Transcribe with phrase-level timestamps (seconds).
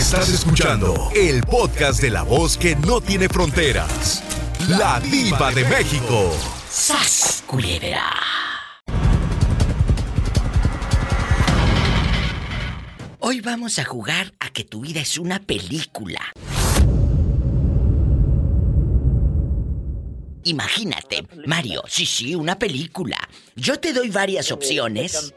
[0.00, 4.24] Estás escuchando el podcast de la voz que no tiene fronteras.
[4.66, 6.32] La diva de México.
[6.70, 8.10] ¡Sas, culebra!
[13.18, 16.22] Hoy vamos a jugar a que tu vida es una película.
[20.44, 23.18] Imagínate, Mario, sí, sí, una película.
[23.54, 25.34] Yo te doy varias opciones.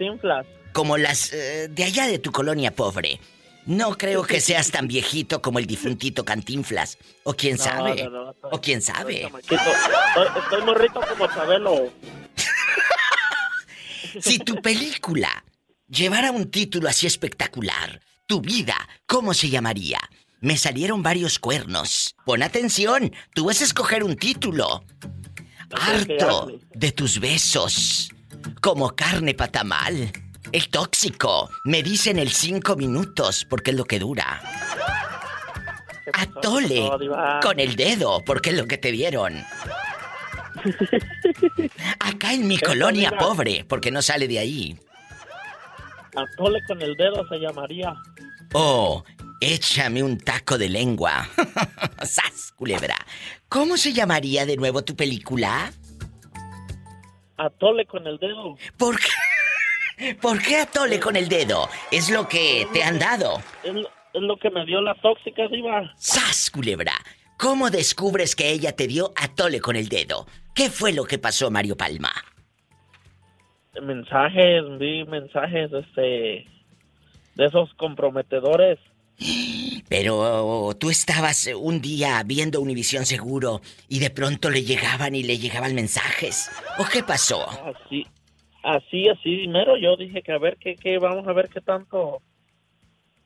[0.72, 3.20] Como las eh, de allá de tu colonia pobre.
[3.66, 6.98] No creo que seas tan viejito como el difuntito Cantinflas.
[7.24, 8.10] O quién sabe.
[8.52, 9.32] o quién sabe.
[9.50, 11.94] Estoy, morrito como Chabelo.
[14.20, 15.46] si tu película
[15.88, 20.00] llevara un título así espectacular, tu vida, ¿cómo se llamaría?
[20.42, 22.16] Me salieron varios cuernos.
[22.26, 24.84] Pon atención, tú vas a escoger un título.
[25.72, 28.10] Harto de tus besos.
[28.62, 30.12] Como carne patamal.
[30.54, 31.50] El tóxico.
[31.64, 34.40] Me dicen el cinco minutos porque es lo que dura.
[36.14, 36.88] Atole
[37.42, 39.44] con el dedo porque es lo que te dieron.
[42.00, 44.80] Acá en mi colonia pobre porque no sale de ahí.
[46.16, 47.96] Atole con el dedo se llamaría.
[48.54, 49.04] Oh,
[49.42, 51.28] échame un taco de lengua.
[52.04, 52.96] ¡Sas, culebra!
[53.50, 55.74] ¿Cómo se llamaría de nuevo tu película?
[57.38, 58.56] Atole con el dedo.
[58.78, 59.10] ¿Por qué?
[60.22, 61.70] ¿Por qué atole con el dedo?
[61.92, 63.42] Es lo que te han dado.
[63.64, 63.74] Es
[64.22, 65.94] lo, que me dio la tóxica, Diva.
[65.98, 66.94] ¡Sas, culebra!
[67.38, 70.26] ¿Cómo descubres que ella te dio atole con el dedo?
[70.56, 72.12] ¿Qué fue lo que pasó, Mario Palma?
[73.82, 76.48] Mensajes, vi mensajes, este.
[77.36, 78.80] de esos comprometedores.
[79.90, 85.38] Pero tú estabas un día viendo Univisión Seguro y de pronto le llegaban y le
[85.38, 86.50] llegaban mensajes.
[86.80, 87.48] ¿O qué pasó?
[87.50, 88.08] Así,
[88.64, 92.22] así, así, primero yo dije que a ver qué, qué, vamos a ver qué tanto,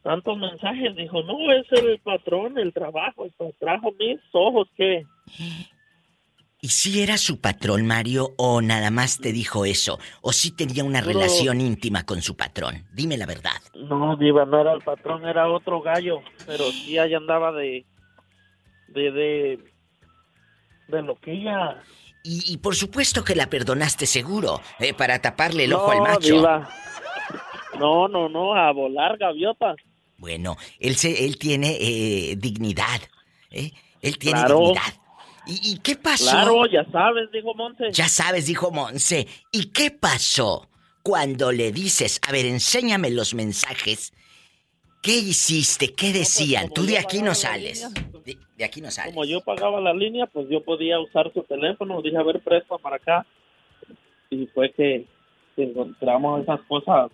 [0.01, 0.95] tantos mensajes.
[0.95, 5.05] Dijo, no, es el patrón, el trabajo, el trajo mis ojos, ¿qué?
[6.59, 9.99] ¿Y si era su patrón, Mario, o nada más te dijo eso?
[10.21, 12.87] ¿O si tenía una relación íntima con su patrón?
[12.93, 13.61] Dime la verdad.
[13.75, 16.21] No, Diva, no era el patrón, era otro gallo.
[16.47, 17.85] Pero sí ahí andaba de.
[18.87, 19.11] de.
[19.11, 19.59] de.
[20.87, 21.15] de lo
[22.29, 26.35] Y, por supuesto que la perdonaste seguro, eh, para taparle el ojo al macho.
[26.35, 26.69] Diva.
[27.79, 29.77] No, no, no, a volar gaviotas.
[30.17, 33.01] Bueno, él, se, él tiene eh, dignidad.
[33.49, 33.71] ¿eh?
[34.01, 34.93] Él tiene dignidad.
[35.45, 36.29] ¿Y, qué pasó?
[36.29, 37.91] Claro, ya sabes, dijo Monse.
[37.93, 39.27] Ya sabes, dijo Monse.
[39.53, 40.67] ¿Y qué pasó
[41.03, 44.11] cuando le dices, a ver, enséñame los mensajes?
[45.01, 45.93] ¿Qué hiciste?
[45.93, 46.69] ¿Qué pues, decían?
[46.73, 47.87] Tú de aquí no sales.
[48.27, 49.13] De, aquí no sales.
[49.13, 52.01] Como yo pagaba la línea, pues yo podía usar su teléfono.
[52.01, 53.25] Dije, a ver, presta para acá.
[54.29, 55.05] Y fue que
[55.55, 57.09] encontramos esas cosas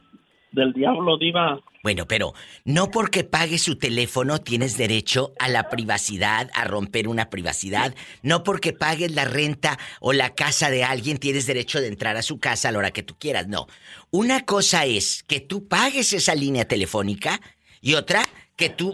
[0.52, 1.60] del diablo, Diva.
[1.84, 7.30] Bueno, pero no porque pagues su teléfono tienes derecho a la privacidad, a romper una
[7.30, 7.94] privacidad.
[8.22, 12.22] No porque pagues la renta o la casa de alguien tienes derecho de entrar a
[12.22, 13.48] su casa a la hora que tú quieras.
[13.48, 13.68] No.
[14.12, 17.40] Una cosa es que tú pagues esa línea telefónica
[17.82, 18.24] y otra
[18.56, 18.94] que tú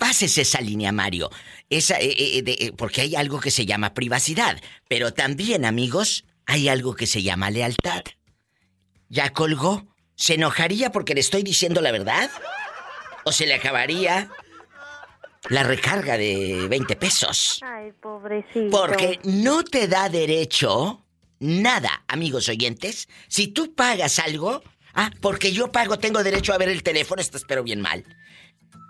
[0.00, 1.30] pases esa línea, Mario.
[1.68, 4.60] Esa, eh, eh, eh, porque hay algo que se llama privacidad.
[4.88, 8.02] Pero también, amigos, hay algo que se llama lealtad.
[9.08, 9.86] ¿Ya colgó?
[10.16, 12.30] ¿Se enojaría porque le estoy diciendo la verdad?
[13.24, 14.30] ¿O se le acabaría
[15.48, 17.60] la recarga de 20 pesos?
[17.62, 18.70] Ay, pobrecito.
[18.70, 21.04] Porque no te da derecho
[21.40, 23.08] nada, amigos oyentes.
[23.28, 24.62] Si tú pagas algo,
[24.94, 28.04] ah, porque yo pago, tengo derecho a ver el teléfono, esto espero bien mal.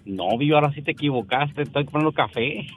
[0.03, 2.67] No, Vivo, ahora sí te equivocaste, estoy comprando café.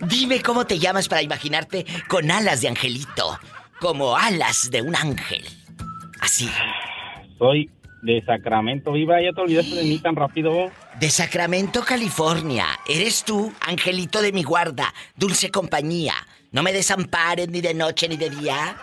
[0.08, 3.38] Dime cómo te llamas para imaginarte con alas de angelito,
[3.80, 5.42] como alas de un ángel.
[6.20, 6.48] Así.
[7.38, 7.70] Soy
[8.02, 10.70] de Sacramento, Viva, ya te olvidaste de mí tan rápido.
[10.98, 12.66] De Sacramento, California.
[12.88, 16.14] Eres tú, angelito de mi guarda, dulce compañía.
[16.52, 18.76] No me desamparen ni de noche ni de día.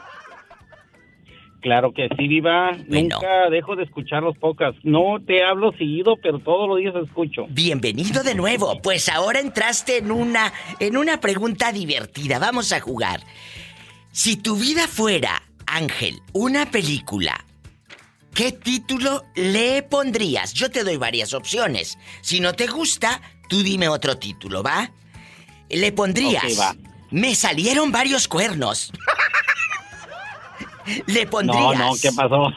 [1.62, 2.72] Claro que sí, Viva.
[2.88, 3.16] Bueno.
[3.16, 4.80] Nunca dejo de escuchar los podcasts.
[4.84, 7.48] No te hablo seguido, pero todos los días escucho.
[7.50, 8.80] Bienvenido de nuevo.
[8.82, 12.40] Pues ahora entraste en una en una pregunta divertida.
[12.40, 13.22] Vamos a jugar.
[14.18, 17.46] Si tu vida fuera, Ángel, una película,
[18.34, 20.54] ¿qué título le pondrías?
[20.54, 22.00] Yo te doy varias opciones.
[22.22, 24.90] Si no te gusta, tú dime otro título, ¿va?
[25.70, 26.60] Le pondrías.
[26.60, 26.76] Va.
[27.12, 28.92] Me salieron varios cuernos.
[31.06, 31.78] Le No, pondrías.
[31.78, 32.52] no, ¿qué pasó?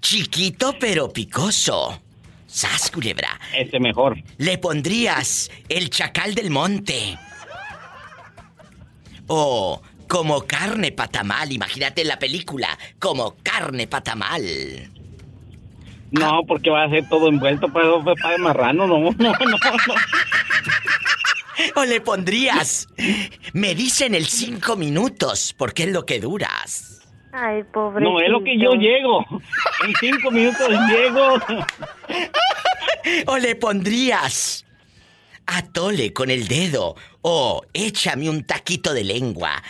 [0.00, 2.00] Chiquito pero picoso.
[2.46, 3.38] Sas, culebra.
[3.54, 4.16] Este mejor.
[4.38, 7.18] Le pondrías el chacal del monte.
[9.26, 14.42] O como carne patamal, imagínate la película, como carne patamal.
[16.10, 17.88] No, porque va a ser todo envuelto para,
[18.22, 19.58] para marrano, no, no, no, no.
[21.76, 22.88] O le pondrías,
[23.52, 26.94] me dicen el cinco minutos, porque es lo que duras.
[27.32, 28.12] Ay, pobrecito.
[28.12, 29.24] No, es lo que yo llego.
[29.84, 31.38] En cinco minutos llego.
[33.26, 34.64] O le pondrías,
[35.46, 39.62] atole con el dedo, o échame un taquito de lengua.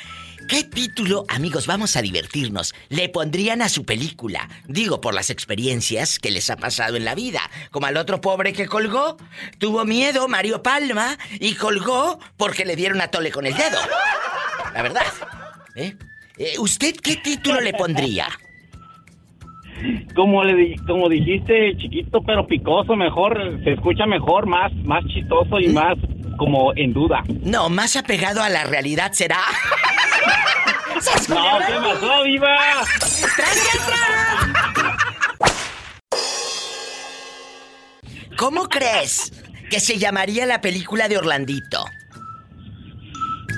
[0.48, 4.48] ¿Qué título, amigos, vamos a divertirnos, le pondrían a su película?
[4.66, 7.40] Digo, por las experiencias que les ha pasado en la vida.
[7.70, 9.16] Como al otro pobre que colgó,
[9.58, 13.78] tuvo miedo, Mario Palma, y colgó porque le dieron atole con el dedo.
[14.74, 15.06] La verdad.
[15.76, 15.96] ¿Eh?
[16.36, 18.28] Eh, ¿Usted qué título le pondría?
[20.14, 25.68] Como le como dijiste, chiquito pero picoso, mejor, se escucha mejor, más, más chistoso y
[25.68, 25.96] más
[26.36, 27.22] como en duda.
[27.42, 29.40] No, más apegado a la realidad será.
[31.00, 31.58] ¡Sas, No!
[31.66, 32.56] ¿qué pasó, viva?
[38.36, 39.32] ¿Cómo crees
[39.70, 41.84] que se llamaría la película de Orlandito?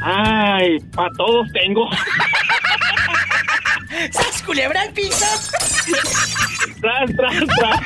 [0.02, 1.88] Ay, para todos tengo.
[4.11, 5.25] ¡Sas culebra al piso!
[6.81, 7.81] Tras, tras, tras.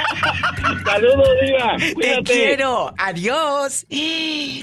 [0.85, 1.77] Saludos, diva.
[1.79, 2.23] ¡Te Cuídate.
[2.25, 2.93] quiero!
[2.99, 3.87] ¡Adiós!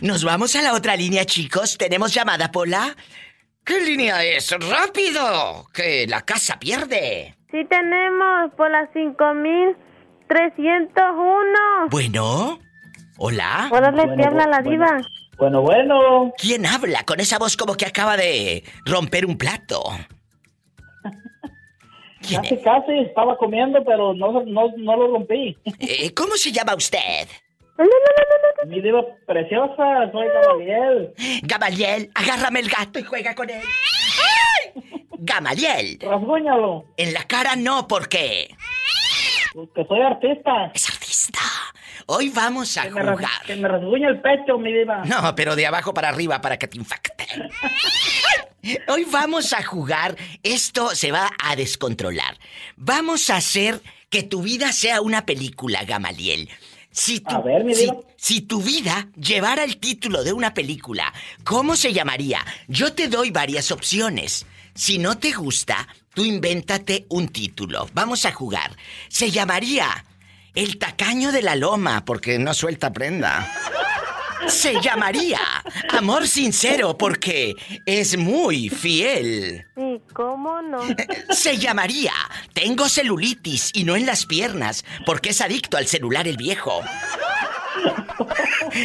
[0.02, 1.78] Nos vamos a la otra línea, chicos.
[1.78, 2.96] ¿Tenemos llamada, Pola?
[3.64, 4.50] ¿Qué línea es?
[4.52, 5.68] ¡Rápido!
[5.74, 7.36] Que la casa pierde.
[7.52, 11.88] Sí tenemos por las 5301.
[11.90, 12.60] Bueno.
[13.18, 13.70] ¿Hola?
[13.72, 14.70] Hola, le Bueno, habla la bueno.
[14.72, 14.98] diva.
[15.38, 16.32] Bueno, bueno.
[16.38, 19.84] ¿Quién habla con esa voz como que acaba de romper un plato?
[22.28, 25.58] ¿Quién Casi, casi estaba comiendo, pero no, no, no lo rompí.
[25.80, 27.28] Eh, ¿Cómo se llama usted?
[28.66, 31.14] Mi diva preciosa, soy Gabriel.
[31.44, 33.62] Gamaliel, agárrame el gato y juega con él.
[35.20, 38.50] Gamaliel, Rasguñalo, en la cara no, porque
[39.74, 40.72] que soy artista.
[40.74, 41.40] es artista.
[42.08, 43.30] Hoy vamos a Que me, jugar.
[43.46, 45.04] que me rasguña el pecho, mi diva.
[45.06, 47.26] No, pero de abajo para arriba para que te infecte.
[48.88, 50.18] Hoy vamos a jugar.
[50.44, 52.38] Esto se va a descontrolar.
[52.76, 56.50] Vamos a hacer que tu vida sea una película, Gamaliel.
[56.92, 61.14] Si tu, A ver, mi si, si tu vida llevara el título de una película,
[61.44, 62.44] ¿cómo se llamaría?
[62.68, 64.46] Yo te doy varias opciones.
[64.74, 67.88] Si no te gusta, tú invéntate un título.
[67.94, 68.76] Vamos a jugar.
[69.10, 70.06] Se llamaría
[70.56, 73.48] El tacaño de la loma, porque no suelta prenda.
[74.48, 75.40] Se llamaría
[75.90, 77.56] Amor Sincero porque
[77.86, 79.66] es muy fiel.
[79.76, 80.80] Sí, ¿cómo no?
[81.30, 82.14] Se llamaría
[82.54, 86.82] Tengo celulitis y no en las piernas porque es adicto al celular el viejo.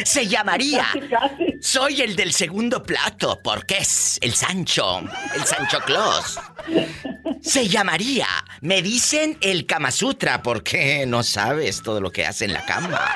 [0.05, 0.87] Se llamaría.
[1.61, 5.01] Soy el del segundo plato porque es el Sancho,
[5.35, 6.39] el Sancho Claus.
[7.41, 8.27] Se llamaría
[8.61, 13.15] Me dicen el Kama Sutra porque no sabes todo lo que hace en la cama.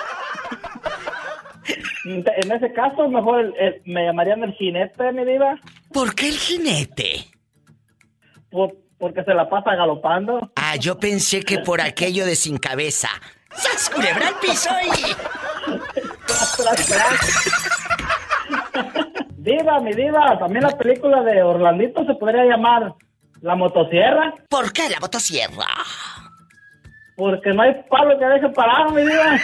[2.06, 5.56] En ese caso, mejor el- el- me llamarían el jinete, mi diva,
[5.92, 7.26] ¿Por qué el jinete?
[8.50, 10.52] por- porque se la pasa galopando.
[10.56, 13.10] Ah, yo pensé que por aquello de sin cabeza.
[13.56, 15.16] ¡Sas, culebra al piso y...
[19.38, 22.94] Diva, mi diva, también la película de Orlandito se podría llamar
[23.42, 25.68] La Motosierra, ¿Por qué la motosierra?
[27.16, 29.38] porque no hay palo que deje parado, mi diva.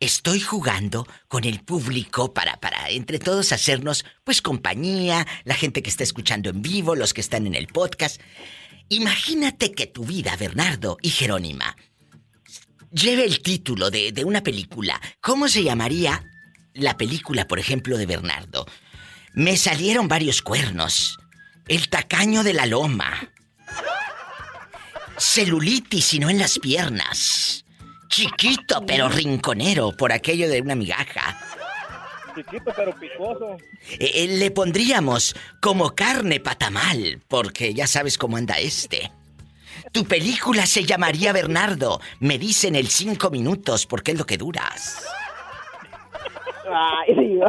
[0.00, 5.90] Estoy jugando con el público para, para entre todos hacernos, pues, compañía, la gente que
[5.90, 8.20] está escuchando en vivo, los que están en el podcast.
[8.88, 11.76] Imagínate que tu vida, Bernardo y Jerónima,
[12.90, 15.00] lleve el título de, de una película.
[15.20, 16.24] ¿Cómo se llamaría
[16.72, 18.66] la película, por ejemplo, de Bernardo?
[19.34, 21.18] Me salieron varios cuernos.
[21.68, 23.30] El tacaño de la loma.
[25.20, 27.64] Celulitis y no en las piernas.
[28.08, 31.38] Chiquito pero rinconero por aquello de una migaja.
[32.34, 33.58] Chiquito pero picoso.
[33.98, 39.12] Eh, eh, le pondríamos como carne patamal, porque ya sabes cómo anda este.
[39.92, 42.00] Tu película se llamaría Bernardo.
[42.20, 45.04] Me dicen el cinco minutos porque es lo que duras.
[46.72, 47.40] Ay.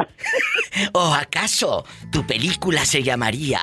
[0.92, 3.60] ¿O acaso tu película se llamaría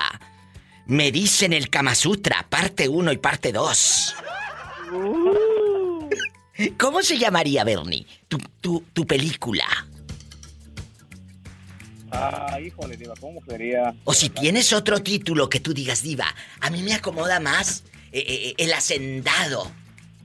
[0.89, 4.15] Me dicen el Kama Sutra, parte 1 y parte 2?
[4.91, 6.10] Uh,
[6.79, 8.08] ¿Cómo se llamaría, Bernie?
[8.27, 9.65] Tu, tu, tu película.
[12.12, 13.93] Ah, híjole, Diva, ¿cómo sería?
[14.03, 16.25] O si tienes otro título que tú digas, Diva,
[16.60, 19.72] a mí me acomoda más eh, eh, el hacendado.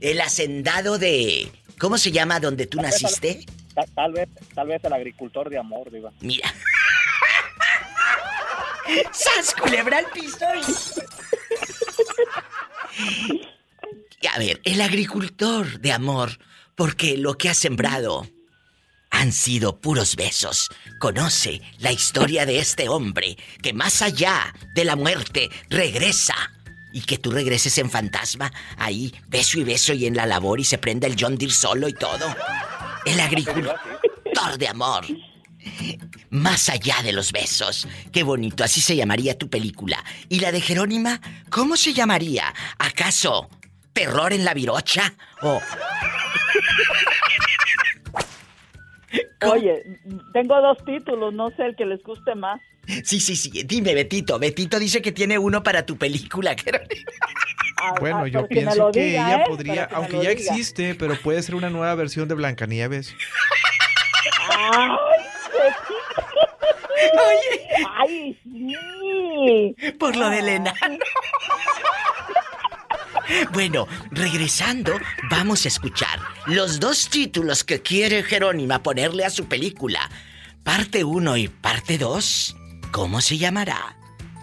[0.01, 1.53] El hacendado de.
[1.79, 3.45] ¿Cómo se llama donde tú naciste?
[3.75, 6.11] Tal, tal vez, tal vez el agricultor de amor, Diva.
[6.21, 6.51] Mira.
[9.13, 10.47] ¡Sas, culebra al piso!
[14.33, 16.39] A ver, el agricultor de amor,
[16.75, 18.27] porque lo que ha sembrado
[19.11, 20.71] han sido puros besos.
[20.99, 26.35] Conoce la historia de este hombre que más allá de la muerte regresa.
[26.93, 30.65] Y que tú regreses en fantasma, ahí, beso y beso y en la labor y
[30.65, 32.35] se prenda el John Deere solo y todo.
[33.05, 33.79] El agricultor
[34.59, 35.05] de amor.
[36.31, 37.87] Más allá de los besos.
[38.13, 40.03] Qué bonito, así se llamaría tu película.
[40.29, 41.21] ¿Y la de Jerónima?
[41.51, 42.53] ¿Cómo se llamaría?
[42.79, 43.49] ¿Acaso
[43.93, 45.15] terror en la virocha?
[45.43, 45.61] ¿O
[49.53, 49.83] Oye,
[50.33, 52.61] tengo dos títulos, no sé el que les guste más.
[53.05, 53.63] Sí, sí, sí.
[53.65, 54.39] Dime, Betito.
[54.39, 56.55] Betito dice que tiene uno para tu película.
[57.77, 59.45] Ah, Bueno, ah, yo pienso que diga, ella ¿eh?
[59.47, 60.33] podría, que aunque ya diga.
[60.33, 63.15] existe, pero puede ser una nueva versión de Blancanieves.
[64.49, 64.89] Ay,
[67.15, 67.67] Oye,
[67.99, 69.93] ay, sí.
[69.99, 70.73] por lo de Elena.
[73.53, 74.93] Bueno, regresando,
[75.31, 80.11] vamos a escuchar los dos títulos que quiere Jerónima ponerle a su película.
[80.63, 82.57] Parte 1 y parte 2.
[82.91, 83.97] ¿Cómo se llamará?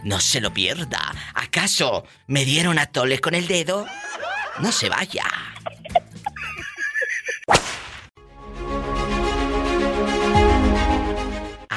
[0.04, 1.14] No se lo pierda.
[1.36, 3.86] ¿Acaso me dieron a tole con el dedo?
[4.60, 5.26] No se vaya.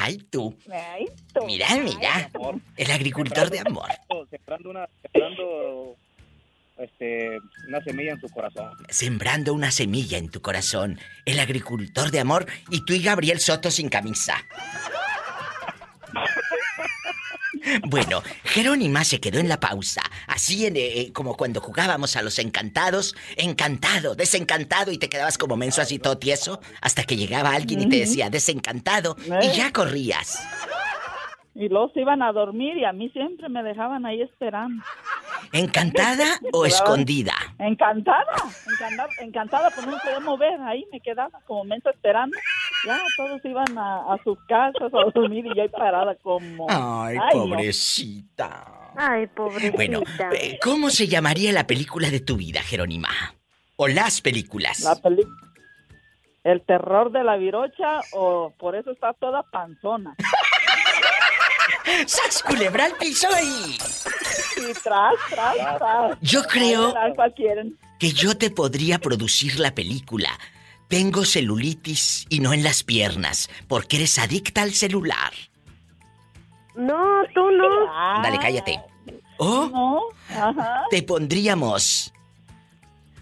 [0.05, 0.55] Ay, tú.
[0.71, 1.43] Ay, tú.
[1.47, 2.29] Mira, mira.
[2.77, 3.89] El agricultor de amor.
[4.29, 5.97] Sembrando una, sembrando,
[6.77, 8.69] este, una semilla en su corazón.
[8.87, 10.99] Sembrando una semilla en tu corazón.
[11.25, 14.37] El agricultor de amor y tú y Gabriel Soto sin camisa.
[17.83, 22.39] Bueno, Jerónima se quedó en la pausa, así en, eh, como cuando jugábamos a los
[22.39, 27.81] encantados, encantado, desencantado y te quedabas como menso así todo tieso, hasta que llegaba alguien
[27.81, 30.45] y te decía desencantado y ya corrías.
[31.55, 34.83] Y luego se iban a dormir y a mí siempre me dejaban ahí esperando.
[35.53, 37.33] ¿Encantada o escondida?
[37.59, 38.25] Encantada,
[38.69, 42.37] encantada, encantada, pues no me podía mover, ahí me quedaba como mensa esperando.
[42.85, 46.67] Ya todos iban a, a sus casas a dormir y ahí parada como...
[46.69, 48.91] Ay, pobrecita.
[48.95, 49.75] Ay, pobrecita.
[49.75, 50.01] Bueno,
[50.33, 53.09] eh, ¿cómo se llamaría la película de tu vida, Jerónima?
[53.75, 54.81] O las películas.
[54.81, 55.23] La peli...
[56.43, 60.15] El terror de la virocha o por eso está toda panzona.
[62.05, 63.77] ¡Sas culebra al piso y...
[64.61, 66.17] Y tras, tras, tras.
[66.21, 67.77] Yo creo Ay, ¿Cuál quieren?
[67.99, 70.29] que yo te podría producir la película.
[70.87, 75.33] Tengo celulitis y no en las piernas, porque eres adicta al celular.
[76.75, 78.21] No, tú no.
[78.21, 78.79] Dale, cállate.
[79.37, 80.83] O No, ajá.
[80.89, 82.13] te pondríamos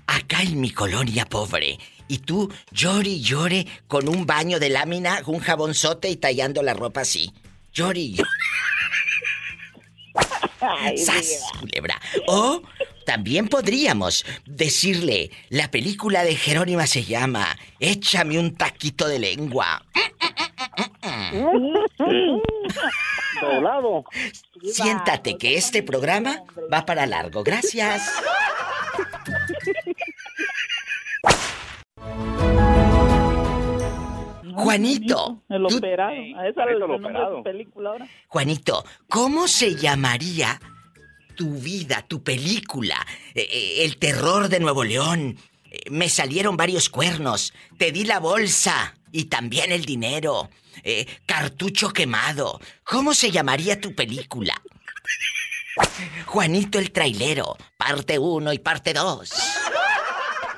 [0.07, 1.79] acá en mi colonia pobre.
[2.07, 6.73] Y tú llore y llore con un baño de lámina, un jabonzote y tallando la
[6.73, 7.31] ropa así.
[7.71, 8.29] Llore y llore.
[10.61, 11.59] Ay, ¡Sas, diva.
[11.59, 12.01] culebra!
[12.27, 12.61] O
[13.05, 19.85] también podríamos decirle, la película de Jerónima se llama Échame un taquito de lengua.
[23.41, 24.05] Doblado.
[24.71, 27.43] Siéntate que este programa va para largo.
[27.43, 28.09] Gracias.
[34.55, 36.11] Juanito, El operado.
[36.11, 37.37] A esa es el el nombre de operado.
[37.37, 38.07] su película ahora.
[38.27, 40.59] Juanito, ¿cómo se llamaría
[41.35, 42.95] tu vida, tu película?
[43.33, 45.37] Eh, eh, el terror de Nuevo León.
[45.69, 47.53] Eh, me salieron varios cuernos.
[47.77, 50.49] Te di la bolsa y también el dinero.
[50.83, 52.59] Eh, cartucho quemado.
[52.83, 54.53] ¿Cómo se llamaría tu película?
[56.25, 59.31] Juanito el trailero, parte 1 y parte 2.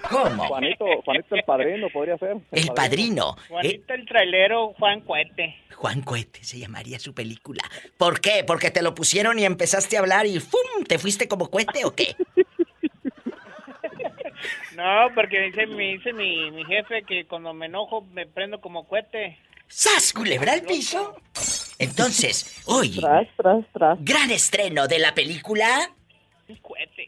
[0.10, 0.48] ¿Cómo?
[0.48, 2.38] Juanito, Juanito el padrino podría ser.
[2.52, 3.36] El padrino.
[3.48, 5.56] Juanito el trailero, Juan Cuete.
[5.76, 7.62] Juan Cohete se llamaría su película.
[7.98, 8.44] ¿Por qué?
[8.46, 10.84] ¿Porque te lo pusieron y empezaste a hablar y ¡fum!
[10.88, 12.16] ¿Te fuiste como cohete o qué?
[14.76, 18.86] No, porque dice, me dice mi, mi jefe que cuando me enojo me prendo como
[18.88, 19.40] cohete.
[19.68, 21.16] ¡Sas, culebra al piso!
[21.80, 23.98] Entonces, hoy, Tras, tras, tras.
[24.04, 25.92] gran estreno de la película.
[26.48, 27.08] Un cohete.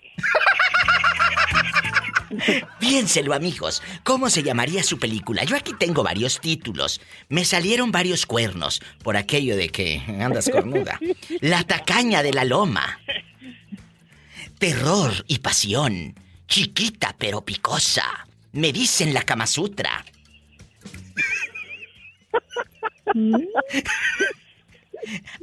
[2.80, 3.82] Piénselo, amigos.
[4.04, 5.44] ¿Cómo se llamaría su película?
[5.44, 7.02] Yo aquí tengo varios títulos.
[7.30, 11.00] Me salieron varios cuernos por aquello de que andas cornuda.
[11.42, 13.00] La tacaña de la loma.
[14.58, 16.16] Terror y pasión.
[16.48, 18.28] Chiquita pero picosa.
[18.54, 20.04] Me dicen la Kama Sutra.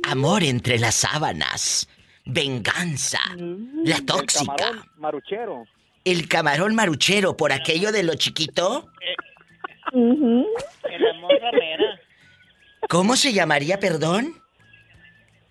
[0.02, 1.88] Amor entre las sábanas.
[2.25, 3.19] Venganza.
[3.85, 4.54] La tóxica.
[4.57, 5.64] Camarón maruchero.
[6.04, 8.88] El camarón maruchero por aquello de lo chiquito.
[9.93, 10.47] El
[11.14, 12.00] amor ramera.
[12.88, 14.35] ¿Cómo se llamaría, perdón?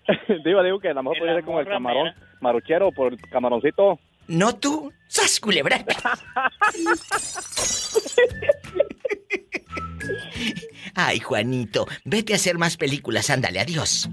[0.44, 2.36] digo, digo que a lo mejor El podría ser como el camarón ramera.
[2.40, 3.98] maruchero por el camaroncito.
[4.26, 4.92] ¿No tú?
[5.08, 5.84] ¡Sas, culebra!
[10.94, 14.08] Ay, Juanito, vete a hacer más películas, ándale, adiós.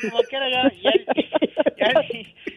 [0.00, 0.70] Como quiera, ya,
[1.76, 1.92] ya,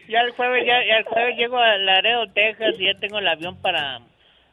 [0.08, 3.56] ya, el jueves, ya, el jueves llego a Laredo, Texas y ya tengo el avión
[3.60, 4.00] para,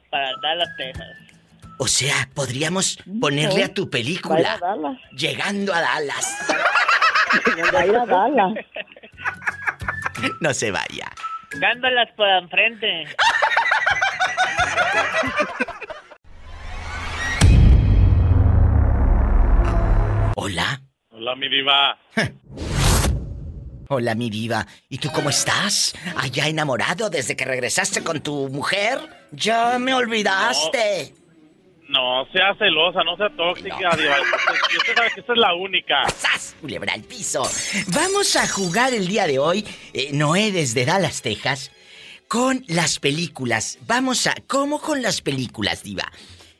[0.09, 1.07] para Dallas, Texas.
[1.79, 4.59] O sea, podríamos ponerle a tu película.
[5.11, 6.37] Llegando a Dallas.
[7.57, 8.65] Ir a Dallas.
[10.39, 11.11] No se vaya.
[11.59, 13.07] Dándolas por enfrente.
[20.35, 20.82] Hola.
[21.23, 21.97] Hola, mi diva.
[23.87, 24.67] Hola, mi diva.
[24.89, 25.95] ¿Y tú cómo estás?
[26.17, 28.99] ¿Allá enamorado desde que regresaste con tu mujer?
[29.31, 31.13] Ya me olvidaste.
[31.87, 34.17] No sea celosa, no sea tóxica, diva.
[34.19, 36.09] Usted, usted sabe que esta es la única.
[36.09, 36.57] ¡Sas!
[36.59, 37.49] Culebra al piso.
[37.87, 41.71] Vamos a jugar el día de hoy, eh, Noé desde Dallas, Texas,
[42.27, 43.79] con las películas.
[43.87, 44.35] Vamos a...
[44.47, 46.11] ¿Cómo con las películas, diva?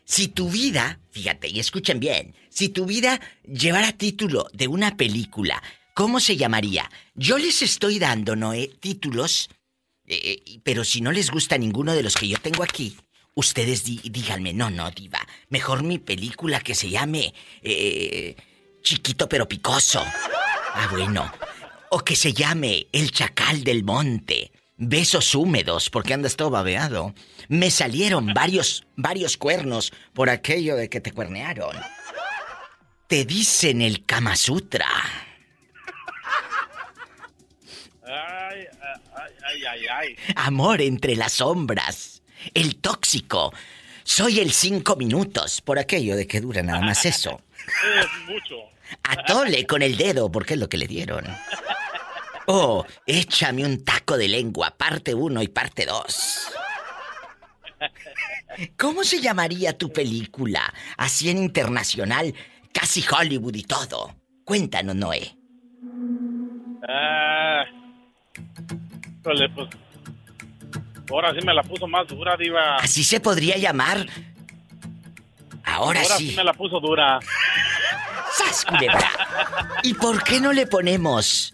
[0.05, 5.61] Si tu vida, fíjate y escuchen bien, si tu vida llevara título de una película,
[5.95, 6.89] ¿cómo se llamaría?
[7.15, 9.49] Yo les estoy dando, Noé, títulos,
[10.05, 12.95] eh, eh, pero si no les gusta ninguno de los que yo tengo aquí,
[13.33, 18.35] ustedes díganme, no, no, diva, mejor mi película que se llame eh,
[18.83, 20.03] Chiquito pero Picoso.
[20.75, 21.31] Ah, bueno.
[21.89, 24.51] O que se llame El Chacal del Monte.
[24.77, 27.13] Besos húmedos, porque andas todo babeado.
[27.47, 31.75] Me salieron varios, varios cuernos por aquello de que te cuernearon.
[33.07, 34.87] Te dicen el Kama Sutra.
[38.05, 38.65] Ay,
[39.15, 40.15] ay, ay, ay, ay.
[40.35, 42.21] Amor entre las sombras.
[42.53, 43.53] El tóxico.
[44.03, 47.41] Soy el cinco minutos, por aquello de que dura nada más eso.
[47.99, 48.57] Es mucho.
[49.03, 51.25] Atole con el dedo, porque es lo que le dieron.
[52.47, 56.47] Oh, échame un taco de lengua, parte 1 y parte 2.
[58.77, 60.73] ¿Cómo se llamaría tu película?
[60.97, 62.35] Así en internacional,
[62.73, 64.15] casi Hollywood y todo.
[64.43, 65.35] Cuéntanos, Noé.
[66.87, 67.63] Ah.
[69.21, 69.69] Híjole, pues.
[71.09, 72.77] Ahora sí me la puso más dura, diva.
[72.77, 74.07] Así se podría llamar.
[75.63, 76.31] Ahora, Ahora sí.
[76.31, 77.19] sí me la puso dura.
[78.33, 79.09] ¡Sas, culebra!
[79.83, 81.53] ¿Y por qué no le ponemos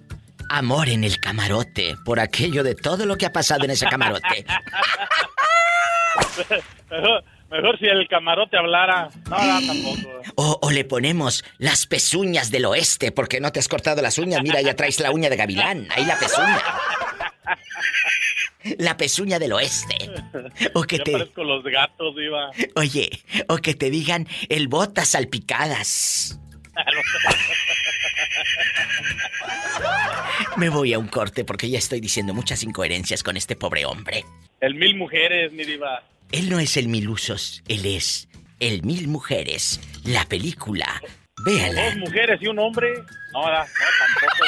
[0.50, 1.96] amor en el camarote?
[2.06, 4.46] Por aquello de todo lo que ha pasado en ese camarote.
[7.50, 9.10] Mejor, si el camarote hablara.
[9.30, 10.22] No, no, tampoco.
[10.36, 14.42] O, o le ponemos las pezuñas del oeste, porque no te has cortado las uñas.
[14.44, 15.88] Mira, ya traes la uña de gavilán.
[15.96, 16.62] Ahí la pezuña.
[18.78, 19.96] La pezuña del oeste.
[20.74, 21.12] O que Ya te.
[21.14, 22.52] parezco los gatos, diva.
[22.76, 23.10] Oye,
[23.48, 26.40] o que te digan el botas salpicadas.
[30.58, 34.26] Me voy a un corte porque ya estoy diciendo muchas incoherencias con este pobre hombre.
[34.62, 36.04] El mil mujeres, mi diva.
[36.32, 38.28] Él no es el mil usos, él es
[38.60, 39.80] el mil mujeres.
[40.04, 41.02] La película.
[41.44, 41.86] Véala.
[41.86, 42.94] Dos mujeres y un hombre.
[43.34, 43.66] No, no
[44.00, 44.46] tampoco.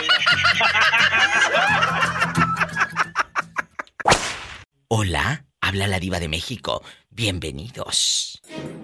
[4.90, 6.84] Hola, habla la diva de México.
[7.10, 8.42] Bienvenidos.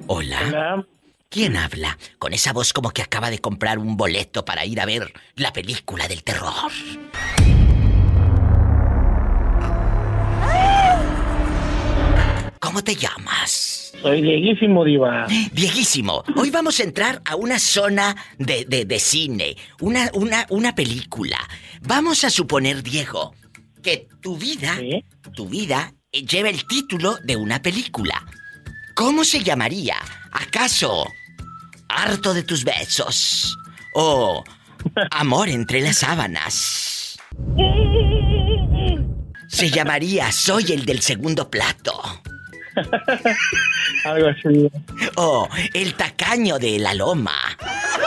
[0.08, 0.40] Hola.
[0.48, 0.86] Hola.
[1.30, 2.00] ¿Quién habla?
[2.18, 5.54] Con esa voz como que acaba de comprar un boleto para ir a ver la
[5.54, 6.72] película del terror.
[12.68, 13.94] ¿Cómo te llamas?
[14.02, 15.26] Soy viejísimo, Diva.
[15.54, 20.76] Viejísimo, hoy vamos a entrar a una zona de, de- de cine, una, una, una
[20.76, 21.38] película.
[21.84, 23.34] Vamos a suponer, Diego,
[23.82, 25.02] que tu vida, Sí.
[25.34, 28.22] tu vida, eh, lleva el título de una película.
[28.96, 29.96] ¿Cómo se llamaría?
[30.34, 31.08] ¿Acaso
[31.88, 33.58] harto de tus besos?
[33.94, 34.44] ¿O
[35.12, 37.18] amor entre las sábanas?
[39.50, 41.94] Se llamaría Soy el del segundo plato.
[44.06, 44.70] Algo así.
[45.16, 47.36] O el tacaño de la loma.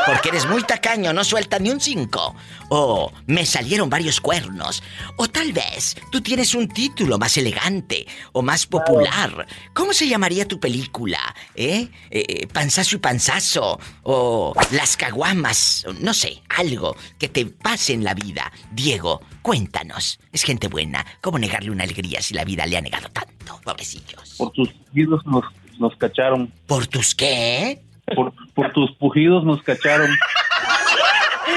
[0.06, 2.34] Porque eres muy tacaño, no suelta ni un cinco.
[2.68, 4.82] O me salieron varios cuernos.
[5.16, 9.46] O tal vez tú tienes un título más elegante o más popular.
[9.74, 11.18] ¿Cómo se llamaría tu película?
[11.54, 11.88] ¿Eh?
[12.10, 13.78] eh panzazo y panzazo.
[14.02, 15.84] O las caguamas.
[16.00, 18.52] No sé, algo que te pase en la vida.
[18.72, 20.20] Diego, cuéntanos.
[20.32, 21.04] Es gente buena.
[21.20, 23.60] ¿Cómo negarle una alegría si la vida le ha negado tanto?
[23.64, 24.36] Pobrecillos.
[24.38, 25.44] Por tus pujidos nos,
[25.78, 26.52] nos cacharon.
[26.66, 27.80] ¿Por tus qué?
[28.14, 30.10] Por, por tus pujidos nos cacharon.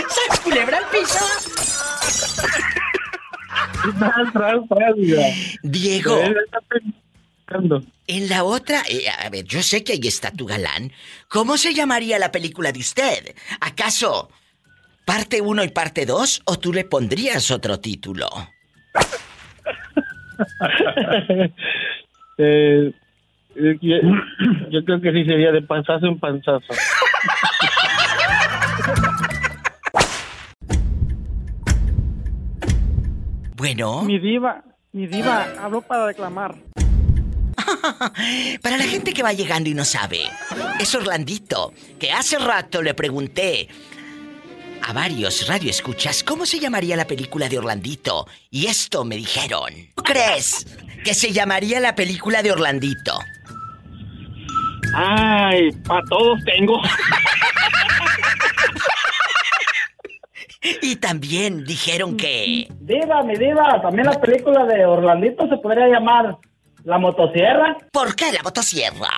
[0.08, 1.20] ¡Sas culebra al piso!
[5.64, 6.18] Diego.
[8.08, 10.94] En la otra, eh, a ver, yo sé que ahí está tu galán.
[11.28, 13.36] ¿Cómo se llamaría la película de usted?
[13.60, 14.30] ¿Acaso
[15.06, 18.30] parte 1 y parte 2 o tú le pondrías otro título?
[22.38, 22.94] eh,
[23.56, 23.98] yo,
[24.70, 26.74] yo, creo que sí sería de panzazo en panzazo.
[33.56, 34.04] Bueno.
[34.04, 36.56] Mi diva, mi diva, hablo para reclamar.
[38.62, 40.22] para la gente que va llegando y no sabe,
[40.80, 43.70] es Orlandito, que hace rato le pregunté
[44.82, 48.28] a varios radioescuchas cómo se llamaría la película de Orlandito.
[48.50, 49.72] Y esto me dijeron.
[49.96, 50.66] ¿Tú crees
[51.04, 53.20] que se llamaría la película de Orlandito?
[54.96, 56.82] Ay, para todos tengo.
[60.82, 62.68] Y también dijeron que.
[62.80, 66.38] Diva, mi diva, también la película de Orlandito se podría llamar
[66.86, 67.76] La Motosierra.
[67.92, 69.10] ¿Por qué la motosierra?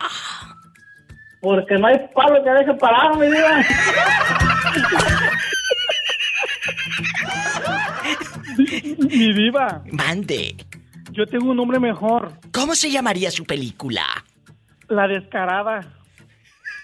[1.41, 3.63] Porque no hay palo que deje parado, mi diva.
[8.98, 9.84] mi diva.
[9.91, 10.56] Mande.
[11.15, 12.34] Yo tengo un nombre mejor.
[12.51, 14.04] ¿Cómo se llamaría su película?
[14.89, 15.80] La descarada.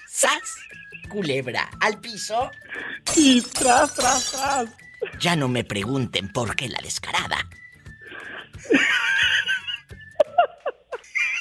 [0.07, 0.55] ¿Sas?
[1.09, 1.69] Culebra.
[1.81, 2.49] ¿Al piso?
[3.17, 4.77] Y tras, tras, tras.
[5.19, 7.39] Ya no me pregunten por qué la descarada.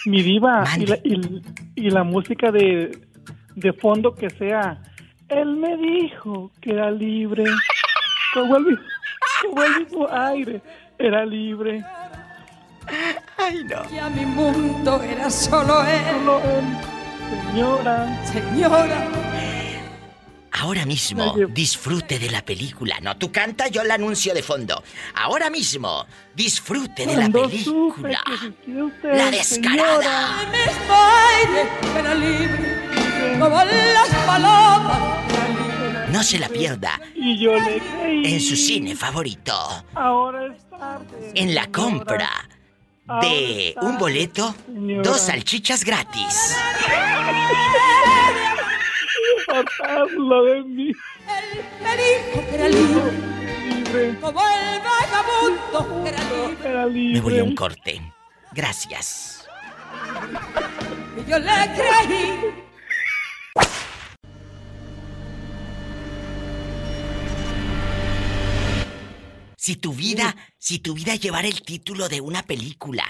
[0.06, 0.64] Mi diva.
[0.76, 1.42] Y la, y,
[1.76, 2.90] y la, música de,
[3.54, 4.82] de fondo que sea.
[5.28, 7.44] Él me dijo que era libre.
[8.34, 8.80] Como el,
[9.42, 10.60] como el mismo aire.
[10.98, 11.84] Era libre.
[13.40, 13.82] Ay, no.
[13.90, 16.02] Y a mi mundo era solo él.
[16.24, 16.64] Solo él.
[17.46, 18.24] Señora.
[18.26, 19.08] Señora.
[20.52, 22.98] Ahora mismo disfrute de la película.
[23.00, 24.82] No, tú canta, yo la anuncio de fondo.
[25.14, 28.20] Ahora mismo disfrute de la película.
[29.04, 30.36] La descarada.
[36.12, 37.00] No se la pierda.
[37.14, 38.34] Y yo le creí.
[38.34, 39.54] En su cine favorito.
[39.94, 41.32] Ahora es tarde.
[41.36, 42.28] En la compra
[43.20, 44.54] de un boleto,
[45.02, 46.56] dos salchichas gratis.
[49.48, 50.92] De mí.
[52.52, 54.18] Era libre.
[54.20, 56.70] Como el vagabundo era libre.
[56.70, 57.14] Era libre.
[57.14, 58.00] Me voy a un corte.
[58.52, 59.48] Gracias.
[61.16, 62.69] Y yo le creí.
[69.62, 73.04] Si tu vida, si tu vida llevara el título de una película,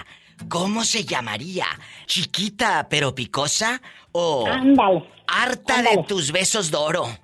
[0.49, 1.65] ¿cómo se llamaría?
[2.07, 3.81] ¿Chiquita pero picosa?
[4.11, 5.01] ¿O Ándale.
[5.27, 5.95] harta Ándale.
[5.95, 7.07] de tus besos de oro?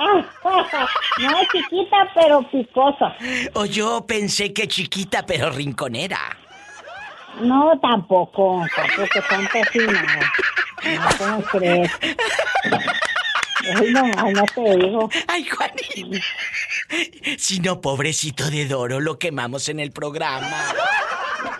[0.00, 3.14] no chiquita, pero picosa.
[3.54, 6.36] O yo pensé que chiquita pero rinconera.
[7.42, 10.90] No, tampoco, tampoco no.
[10.90, 11.92] No, ¿cómo crees?
[13.76, 15.08] Ay, no, ay, no te digo.
[15.28, 16.24] Ay, Juanita.
[17.38, 20.64] Si no, pobrecito de Doro, lo quemamos en el programa.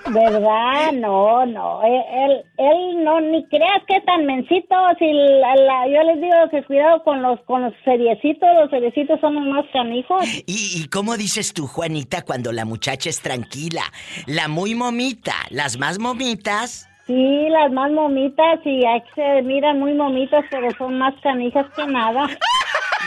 [0.09, 0.93] ¿Verdad?
[0.95, 1.83] No, no.
[1.85, 4.75] Él, él, él no, ni creas que tan mencito.
[4.99, 8.49] Si la, la- yo les digo que cuidado con los, con los seriecitos.
[8.61, 10.25] Los seriecitos son los más canijos.
[10.47, 13.83] ¿Y, y cómo dices tú, Juanita, cuando la muchacha es tranquila?
[14.27, 16.89] La muy momita, las más momitas.
[17.11, 21.85] Sí, las más momitas y ahí se miran muy momitas, pero son más canijas que
[21.85, 22.29] nada.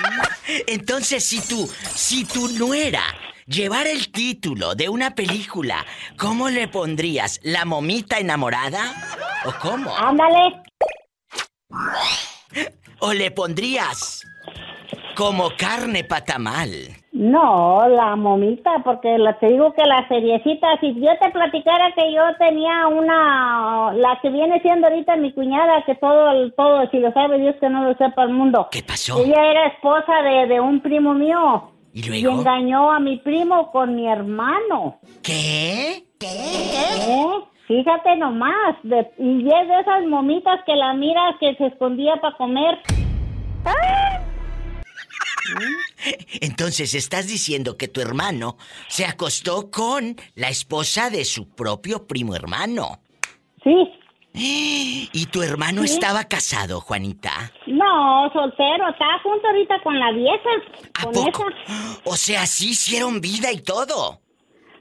[0.67, 3.01] Entonces, si tú, si tu nuera
[3.45, 5.85] llevara el título de una película,
[6.17, 7.39] ¿cómo le pondrías?
[7.43, 8.93] ¿La momita enamorada?
[9.45, 9.95] ¿O cómo?
[9.95, 10.61] Ándale.
[12.99, 14.27] ¿O le pondrías
[15.15, 17.02] como carne patamal?
[17.13, 22.11] No, la momita, porque la, te digo que la seriecita, si yo te platicara que
[22.11, 26.97] yo tenía una, la que viene siendo ahorita mi cuñada, que todo, el- todo, si
[26.97, 28.67] lo sabe Dios que no lo sepa el mundo.
[28.71, 29.23] ¿Qué pasó?
[29.23, 31.69] Ella era esposa de, de un primo mío.
[31.93, 32.39] ¿Y Y luego?
[32.39, 34.97] engañó a mi primo con mi hermano.
[35.21, 35.97] ¿Qué?
[35.97, 36.03] ¿Eh?
[36.19, 37.23] Sí,
[37.67, 42.35] Fíjate nomás, de- y es de esas momitas que la miras que se escondía para
[42.37, 42.79] comer.
[46.41, 52.35] Entonces estás diciendo que tu hermano se acostó con la esposa de su propio primo
[52.35, 52.99] hermano.
[53.63, 53.75] Sí.
[55.13, 55.93] ¿Y tu hermano Sí.
[55.93, 57.51] estaba casado, Juanita?
[57.67, 60.49] No, soltero, está junto ahorita con la vieja.
[61.03, 62.01] Con esa.
[62.05, 64.19] O sea, sí hicieron vida y todo.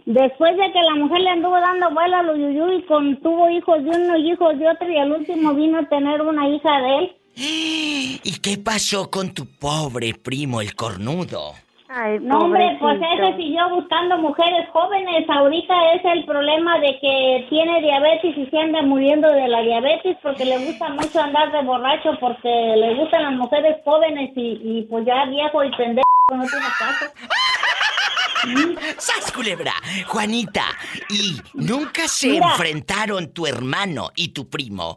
[0.05, 3.85] Después de que la mujer le anduvo dando vuelo a los yuyuy, con tuvo hijos
[3.85, 6.99] de uno y hijos de otro, y al último vino a tener una hija de
[6.99, 7.17] él.
[7.37, 11.55] ¿Y qué pasó con tu pobre primo, el cornudo?
[11.95, 15.29] Ay, No, hombre, pues ese siguió buscando mujeres jóvenes.
[15.29, 20.17] Ahorita es el problema de que tiene diabetes y se anda muriendo de la diabetes
[20.23, 24.83] porque le gusta mucho andar de borracho porque le gustan las mujeres jóvenes y, y
[24.89, 26.03] pues ya viejo y pendejo
[26.35, 27.07] no tiene caso.
[28.99, 29.73] ¡Sas, culebra!
[30.07, 30.65] Juanita,
[31.11, 32.53] ¿y nunca se Mira.
[32.53, 34.97] enfrentaron tu hermano y tu primo?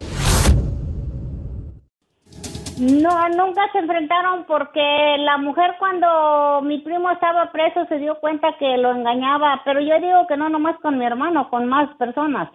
[2.78, 8.50] No, nunca se enfrentaron porque la mujer cuando mi primo estaba preso se dio cuenta
[8.60, 12.50] que lo engañaba, pero yo digo que no nomás con mi hermano, con más personas.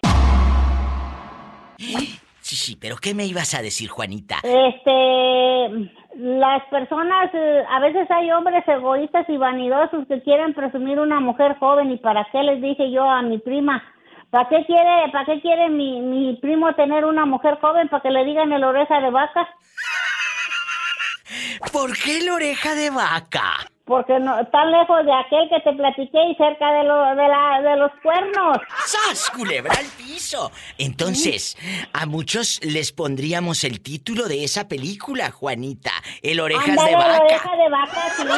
[1.78, 4.36] Sí, sí, pero ¿qué me ibas a decir, Juanita?
[4.42, 11.20] Este, las personas, eh, a veces hay hombres egoístas y vanidosos que quieren presumir una
[11.20, 13.82] mujer joven y para qué les dije yo a mi prima,
[14.30, 18.10] ¿para qué quiere, para qué quiere mi, mi primo tener una mujer joven para que
[18.10, 19.48] le digan el oreja de vaca?
[21.72, 23.66] ¿Por qué la oreja de vaca?
[23.84, 27.60] Porque no, tan lejos de aquel que te platiqué y cerca de, lo, de, la,
[27.60, 28.58] de los cuernos.
[28.86, 30.52] ¡Sas, culebra al piso!
[30.78, 31.56] Entonces,
[31.92, 35.90] a muchos les pondríamos el título de esa película, Juanita.
[36.22, 37.22] El orejas Ándale, de vaca.
[37.22, 38.22] oreja de vaca, sí.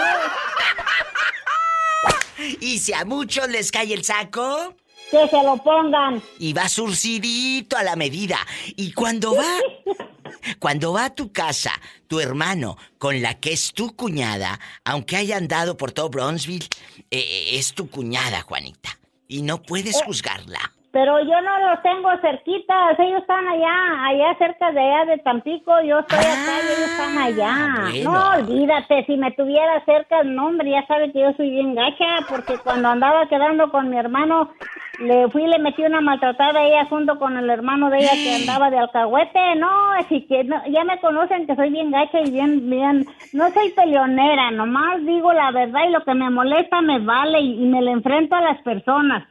[2.61, 4.74] Y si a muchos les cae el saco,
[5.12, 6.22] Que se lo pongan.
[6.38, 8.38] y va surcidito a la medida.
[8.77, 9.59] Y cuando va,
[10.59, 11.72] cuando va a tu casa,
[12.09, 16.66] tu hermano, con la que es tu cuñada, aunque haya andado por todo Bronzeville,
[17.11, 18.98] eh, eh, es tu cuñada, Juanita.
[19.29, 20.72] Y no puedes juzgarla.
[20.92, 25.72] Pero yo no los tengo cerquitas, ellos están allá, allá cerca de allá de Tampico,
[25.81, 27.90] yo estoy acá y ellos están allá.
[27.90, 28.12] bueno.
[28.12, 32.26] No, olvídate, si me tuviera cerca, no hombre, ya sabe que yo soy bien gacha,
[32.28, 34.50] porque cuando andaba quedando con mi hermano,
[34.98, 38.12] le fui y le metí una maltratada a ella junto con el hermano de ella
[38.12, 42.20] que andaba de alcahuete, no, así que no, ya me conocen que soy bien gacha
[42.20, 46.83] y bien, bien, no soy peleonera, nomás digo la verdad y lo que me molesta
[46.83, 49.24] me vale y, y me le enfrento a las personas.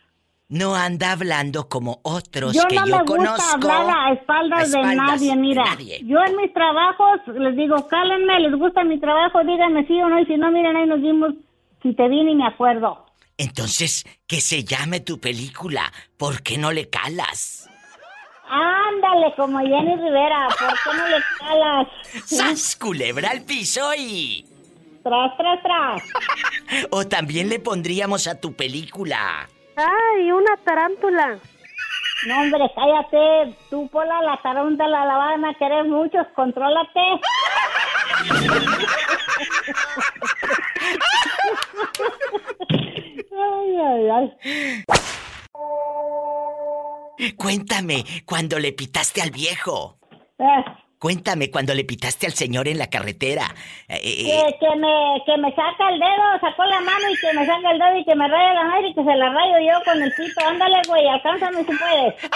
[0.52, 3.72] No anda hablando como otros Yo que no yo me gusta conozco.
[3.72, 5.64] hablar a espaldas, A de espaldas nadie, de mira.
[5.64, 6.02] nadie.
[6.04, 10.20] Yo en mis trabajos les digo, cálenme, les gusta mi trabajo, díganme sí o no,
[10.20, 11.36] y si no, miren, ahí nos vimos,
[11.82, 13.06] si te vi ni me acuerdo.
[13.38, 15.90] Entonces, que se llame tu película.
[16.18, 17.70] ¿Por qué no le calas?
[18.50, 21.88] Ándale, como Jenny Rivera, ¿por qué no le calas?
[22.26, 24.46] ¡Sas, culebra al piso y...
[25.02, 26.04] Tras, tras, tras.
[26.92, 29.48] O también le pondríamos a tu película.
[29.76, 31.40] Ay, una tarántula.
[32.28, 33.56] No, hombre, cállate.
[33.70, 36.28] Tú, Pola, la tarántula la van a querer muchos.
[36.36, 37.00] Contrólate.
[43.32, 44.38] ay, ay, ay.
[47.38, 49.98] Cuéntame, cuando le pitaste al viejo.
[50.40, 50.66] Eh,
[51.02, 53.48] Cuéntame cuando le pitaste al señor en la carretera.
[53.90, 57.34] Eh, eh, que, que me, que me saca el dedo, sacó la mano y que
[57.34, 59.58] me saca el dedo y que me raya la madre y que se la rayo
[59.66, 60.46] yo con el pito.
[60.46, 62.14] Ándale, güey, alcánzame si puedes.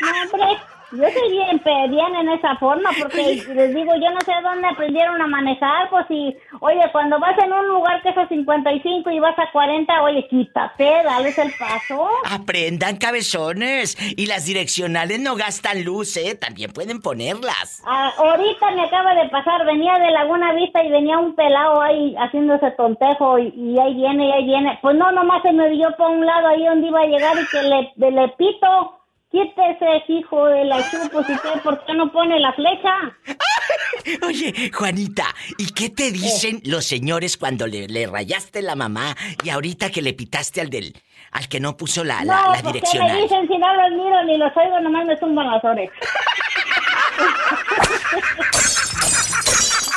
[0.00, 0.58] No, hombre,
[0.92, 5.20] yo soy bien, bien en esa forma porque les digo, yo no sé dónde aprendieron
[5.20, 9.20] a manejar, pues si, oye, cuando vas en un lugar que es a 55 y
[9.20, 12.08] vas a 40, oye, quítate, dales el paso.
[12.30, 13.96] Aprendan cabezones.
[14.16, 16.34] Y las direccionales no gastan luz, ¿eh?
[16.34, 17.82] También pueden ponerlas.
[17.86, 22.14] Ah, ahorita me acaba de pasar, venía de Laguna Vista y venía un pelado ahí
[22.18, 24.78] haciéndose tontejo y, y ahí viene, y ahí viene.
[24.82, 27.46] Pues no, nomás se me vio por un lado ahí donde iba a llegar y
[27.46, 28.99] que le, le pito.
[29.30, 32.90] Quítese, hijo de la chupos y qué, ¿por qué no pone la flecha?
[34.26, 39.14] Oye, Juanita, ¿y qué te dicen los señores cuando le, le rayaste la mamá
[39.44, 40.94] y ahorita que le pitaste al del
[41.30, 43.90] al que no puso la, la, no, la pues ¿qué me dicen si no los
[43.92, 45.96] miro ni los oigo, nomás me zumban las orejas.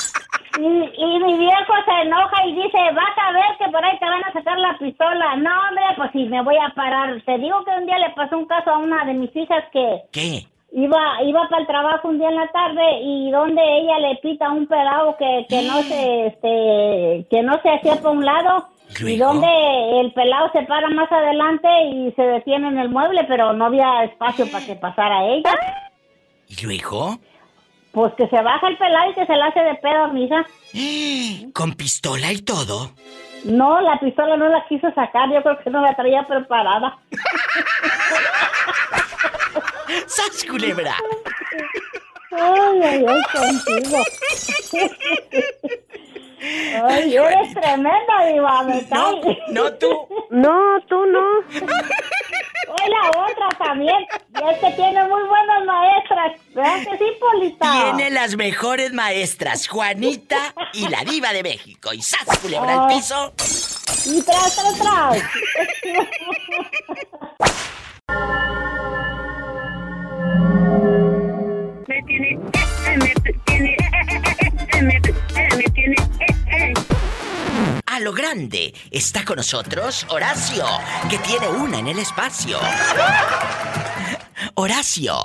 [0.60, 4.06] Y, y mi viejo se enoja y dice, vas a ver que por ahí te
[4.06, 5.36] van a sacar la pistola.
[5.38, 7.22] No, hombre, pues si me voy a parar.
[7.26, 10.04] Te digo que un día le pasó un caso a una de mis hijas que
[10.12, 10.46] ¿Qué?
[10.74, 14.52] iba iba para el trabajo un día en la tarde y donde ella le pita
[14.52, 18.68] un pelado que, que no se este que no se hacía por un lado
[19.00, 19.48] Y donde
[20.02, 24.04] el pelado se para más adelante y se detiene en el mueble, pero no había
[24.04, 25.52] espacio para que pasara ella.
[26.48, 27.18] ¿Y luego?
[27.94, 30.46] Pues que se baja el pelado y que se la hace de pedo, misa.
[31.54, 32.92] ¿Con pistola y todo?
[33.46, 36.98] No, la pistola no la quiso sacar, yo creo que no la traía preparada.
[40.08, 40.96] ¡Sas, culebra!
[42.32, 43.98] Ay, ay, ay, contigo.
[46.84, 49.38] Ay, eres tremenda, diva, me cae.
[49.50, 50.08] No, tú.
[50.32, 51.22] No, tú no.
[51.40, 54.06] Hoy la otra también.
[54.42, 56.33] Y es que tiene muy buenas maestras.
[56.56, 57.72] ¿Verdad que sí, Polita?
[57.72, 61.94] Tiene las mejores maestras, Juanita y la diva de México.
[61.94, 62.98] Y ¡sas, culebra al Ay.
[62.98, 63.34] piso!
[64.06, 65.24] Y tras, tras, tras.
[71.88, 72.38] Me tiene,
[72.98, 73.14] me
[73.46, 73.78] tiene,
[75.56, 75.96] me tiene,
[77.86, 80.66] A lo grande está con nosotros Horacio,
[81.10, 82.58] que tiene una en el espacio.
[84.56, 85.16] Horacio,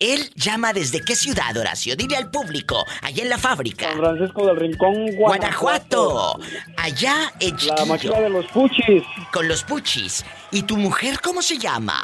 [0.00, 1.94] él llama desde qué ciudad, Horacio?
[1.94, 3.90] Dile al público, allá en la fábrica.
[3.90, 6.40] San Francisco del Rincón, Guanajuato.
[6.78, 9.02] Allá en La máquina de los puchis.
[9.30, 10.24] Con los puchis.
[10.50, 12.02] ¿Y tu mujer cómo se llama?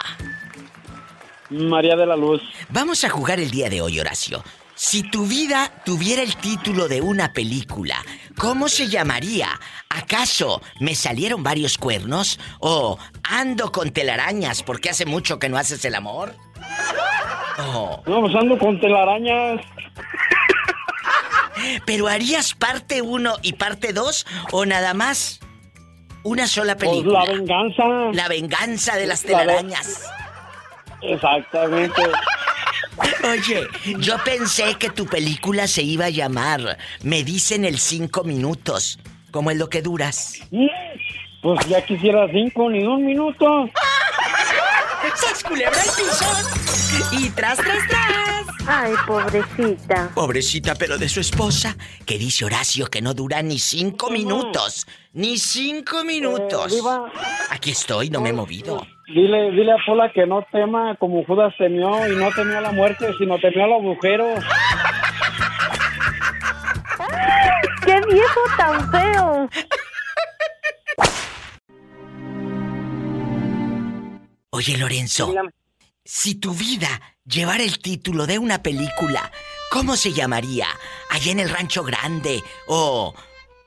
[1.48, 2.42] María de la Luz.
[2.68, 4.44] Vamos a jugar el día de hoy, Horacio.
[4.74, 8.04] Si tu vida tuviera el título de una película,
[8.36, 9.58] ¿cómo se llamaría?
[9.88, 12.38] ¿Acaso me salieron varios cuernos?
[12.60, 16.34] ¿O ando con telarañas porque hace mucho que no haces el amor?
[17.58, 19.60] ¿O No, pues ando con telarañas.
[21.86, 25.40] ¿Pero harías parte 1 y parte 2 o nada más
[26.22, 27.24] una sola Pues película?
[27.24, 27.84] la venganza.
[28.12, 30.04] La venganza de las La telarañas.
[31.02, 32.02] Exactamente.
[33.30, 33.66] Oye,
[33.98, 38.98] yo pensé que tu película se iba a llamar Me dicen el cinco minutos,
[39.30, 40.40] como es lo que duras.
[41.42, 43.68] Pues ya quisiera cinco ni un minuto.
[45.16, 46.26] ¡Sas culebra al piso!
[47.12, 48.46] Y tras, tras, tras.
[48.68, 50.10] Ay, pobrecita.
[50.14, 54.86] Pobrecita, pero de su esposa, que dice Horacio que no dura ni cinco minutos.
[55.12, 56.72] Ni cinco minutos.
[56.72, 57.10] Eh, Diva.
[57.50, 58.86] Aquí estoy, no me he movido.
[59.06, 63.06] Dile, dile a Pola que no tema como Judas temió y no temió la muerte,
[63.18, 64.34] sino temió al agujero.
[67.84, 69.48] ¡Qué viejo tan feo!
[74.56, 75.34] Oye, Lorenzo.
[76.02, 76.88] Si tu vida
[77.26, 79.30] llevara el título de una película,
[79.70, 80.66] ¿cómo se llamaría?
[81.10, 82.42] ¿Allá en el rancho grande?
[82.66, 83.14] ¿O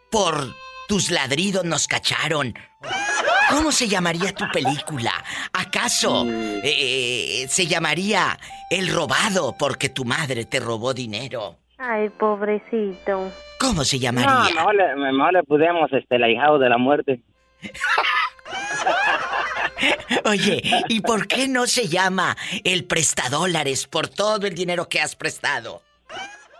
[0.10, 0.56] por
[0.88, 2.56] tus ladridos nos cacharon?
[3.52, 5.12] ¿Cómo se llamaría tu película?
[5.54, 8.40] ¿Acaso eh, se llamaría
[8.72, 11.58] El robado porque tu madre te robó dinero?
[11.78, 13.32] Ay, pobrecito.
[13.60, 14.56] ¿Cómo se No, llamaría?
[14.56, 17.22] mejor le, mejor le pusimos este, el ahijado de la muerte.
[20.26, 25.16] Oye, ¿y por qué no se llama El prestadólares por todo el dinero que has
[25.16, 25.82] prestado?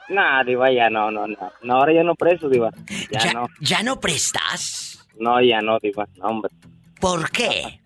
[0.10, 1.52] No, Diva, ya no, no, no.
[1.62, 2.72] No, ahora ya no preso, Diva.
[3.12, 3.48] Ya, ¿Ya, no.
[3.62, 5.08] ¿Ya no prestas?
[5.20, 6.08] No, ya no, Diva.
[6.18, 6.52] No, hombre.
[7.00, 7.80] ¿Por qué?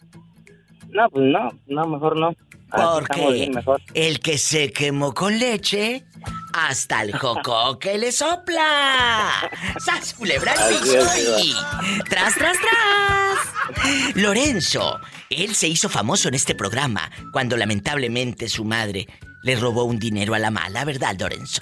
[0.89, 2.33] No, pues no, no, mejor no.
[2.71, 3.81] Porque mejor.
[3.93, 6.05] el que se quemó con leche,
[6.53, 9.49] hasta el coco que le sopla.
[9.77, 11.53] ¡Sas, culebra al Así piso es, y...
[12.09, 14.15] ¡Tras, tras, tras!
[14.15, 19.07] Lorenzo, él se hizo famoso en este programa cuando lamentablemente su madre
[19.43, 21.61] le robó un dinero a la mala, ¿verdad, Lorenzo?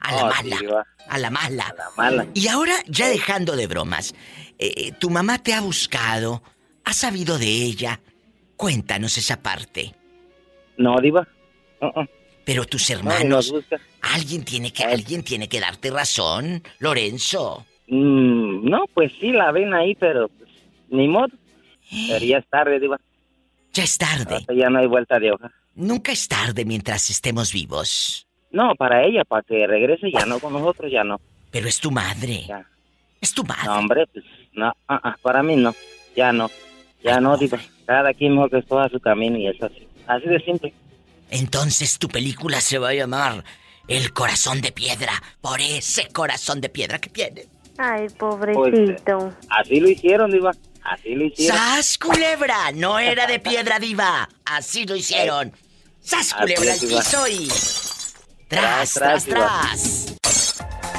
[0.00, 0.60] A la Oh, sí, mala.
[0.60, 0.86] Diva.
[1.08, 1.74] A la mala.
[1.96, 2.26] mala.
[2.34, 4.14] Y ahora, ya dejando de bromas,
[4.58, 6.42] eh, tu mamá te ha buscado,
[6.84, 8.00] has sabido de ella.
[8.56, 9.94] Cuéntanos esa parte.
[10.76, 11.26] No, Diva.
[11.80, 12.06] Uh-uh.
[12.44, 13.76] Pero tus No, hermanos, busca.
[14.02, 17.66] alguien tiene que, alguien tiene que darte razón, Lorenzo.
[17.88, 20.50] Mm, no, pues sí, la ven ahí, pero pues,
[20.90, 21.28] ni modo.
[21.90, 22.98] Pero ya es tarde, Diva.
[23.72, 24.44] Ya es tarde.
[24.54, 25.50] Ya no hay vuelta de hoja.
[25.74, 28.26] Nunca es tarde mientras estemos vivos.
[28.50, 31.20] No, para ella, para que regrese, ya no, con nosotros ya no.
[31.50, 32.44] Pero es tu madre.
[32.48, 32.66] Ya.
[33.20, 33.66] Es tu madre.
[33.66, 35.74] No, hombre, pues, no, ah, ah, para mí no,
[36.16, 36.50] ya no,
[37.02, 37.58] ya no, Diva.
[37.86, 39.86] Cada quien mejor que escoja su camino y es así.
[40.06, 40.72] Así de simple.
[41.30, 43.44] Entonces tu película se va a llamar
[43.86, 47.46] El corazón de piedra, por ese corazón de piedra que tiene.
[47.76, 49.32] Ay, pobrecito.
[49.48, 50.52] Así lo hicieron, Diva.
[50.90, 51.56] Así lo hicieron.
[51.58, 52.72] ¡Sas, culebra!
[52.72, 54.28] No era de piedra diva.
[54.44, 55.52] Así lo hicieron.
[56.02, 57.48] ¡Sas, culebra al piso y...
[58.48, 60.14] Tras, Tras, tras.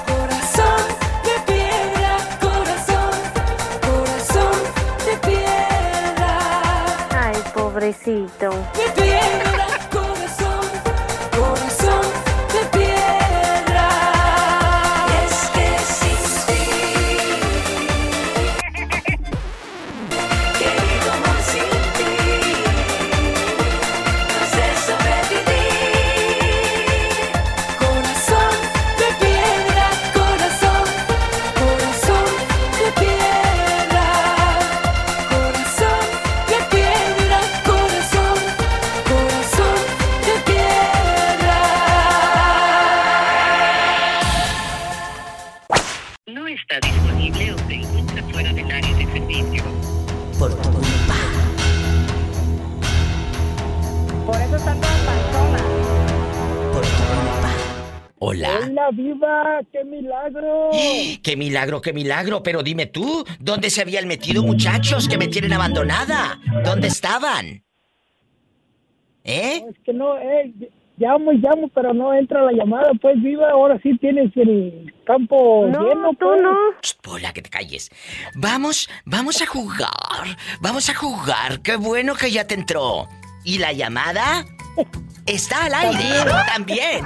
[0.05, 0.81] Corazón
[1.23, 3.11] de piedra, corazón,
[3.81, 4.57] corazón
[5.07, 6.31] de piedra.
[7.09, 8.51] Ay, pobrecito.
[8.75, 9.28] De piedra,
[58.79, 58.87] Hola.
[58.87, 59.59] ¡Hola, viva!
[59.71, 60.69] ¡Qué milagro!
[61.23, 62.41] ¡Qué milagro, qué milagro!
[62.43, 66.39] Pero dime tú, ¿dónde se habían metido muchachos que me tienen abandonada?
[66.63, 67.63] ¿Dónde estaban?
[69.23, 69.63] ¿Eh?
[69.69, 70.53] Es que no, eh,
[70.97, 75.65] llamo y llamo, pero no entra la llamada, pues viva, ahora sí tienes el campo
[75.65, 76.41] lleno, pues.
[76.81, 77.89] Shh, Pola, que te calles.
[78.35, 80.37] Vamos, vamos a jugar.
[80.61, 81.61] Vamos a jugar.
[81.61, 83.07] Qué bueno que ya te entró.
[83.43, 84.45] ¿Y la llamada?
[85.29, 87.05] Está al aire también.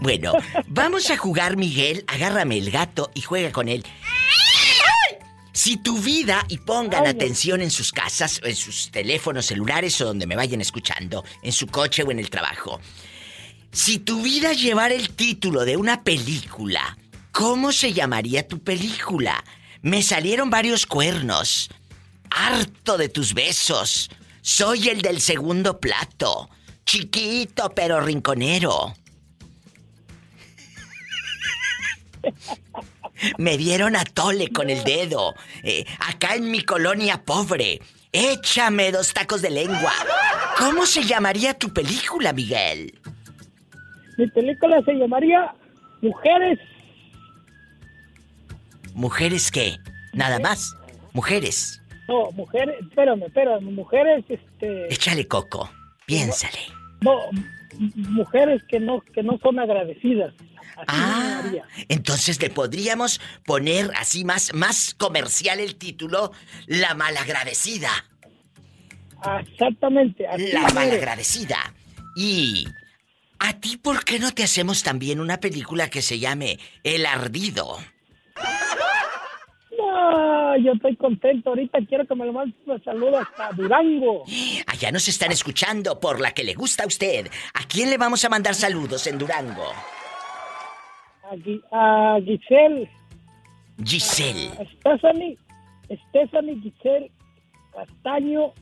[0.00, 0.32] Bueno,
[0.68, 2.02] vamos a jugar, Miguel.
[2.06, 3.84] Agárrame el gato y juega con él.
[5.52, 10.26] Si tu vida, y pongan atención en sus casas, en sus teléfonos celulares o donde
[10.26, 12.80] me vayan escuchando, en su coche o en el trabajo.
[13.70, 16.96] Si tu vida llevara el título de una película,
[17.32, 19.44] ¿cómo se llamaría tu película?
[19.82, 21.68] Me salieron varios cuernos.
[22.30, 24.08] Harto de tus besos.
[24.40, 26.48] Soy el del segundo plato.
[26.84, 28.94] Chiquito pero rinconero.
[33.38, 35.34] Me dieron a tole con el dedo.
[35.62, 37.80] Eh, acá en mi colonia pobre.
[38.12, 39.92] Échame dos tacos de lengua.
[40.58, 42.98] ¿Cómo se llamaría tu película, Miguel?
[44.16, 45.52] Mi película se llamaría
[46.00, 46.58] Mujeres.
[48.94, 49.76] ¿Mujeres qué?
[50.12, 50.76] Nada más.
[51.12, 51.80] Mujeres.
[52.08, 54.92] No, mujeres, espérame, espérame, mujeres, este...
[54.92, 55.70] Échale coco.
[56.06, 56.58] Piénsale.
[57.00, 57.18] No,
[57.94, 60.32] mujeres que no, que no son agradecidas.
[60.76, 61.42] Así Ah,
[61.88, 66.32] entonces le podríamos poner así más, más comercial el título
[66.66, 67.90] La malagradecida.
[69.22, 70.26] Ah, Exactamente.
[70.52, 71.72] La malagradecida.
[72.16, 72.66] Y
[73.38, 77.78] ¿a ti por qué no te hacemos también una película que se llame El ardido?
[79.78, 81.50] No, yo estoy contento.
[81.50, 84.24] Ahorita quiero que me lo mandes un saludo hasta Durango.
[84.66, 87.28] Allá nos están escuchando por la que le gusta a usted.
[87.54, 89.64] ¿A quién le vamos a mandar saludos en Durango?
[91.30, 92.90] A, Gui- a Giselle.
[93.84, 94.50] Giselle.
[94.58, 95.38] a Stephanie.
[96.10, 97.10] Stephanie Giselle
[97.72, 98.52] Castaño.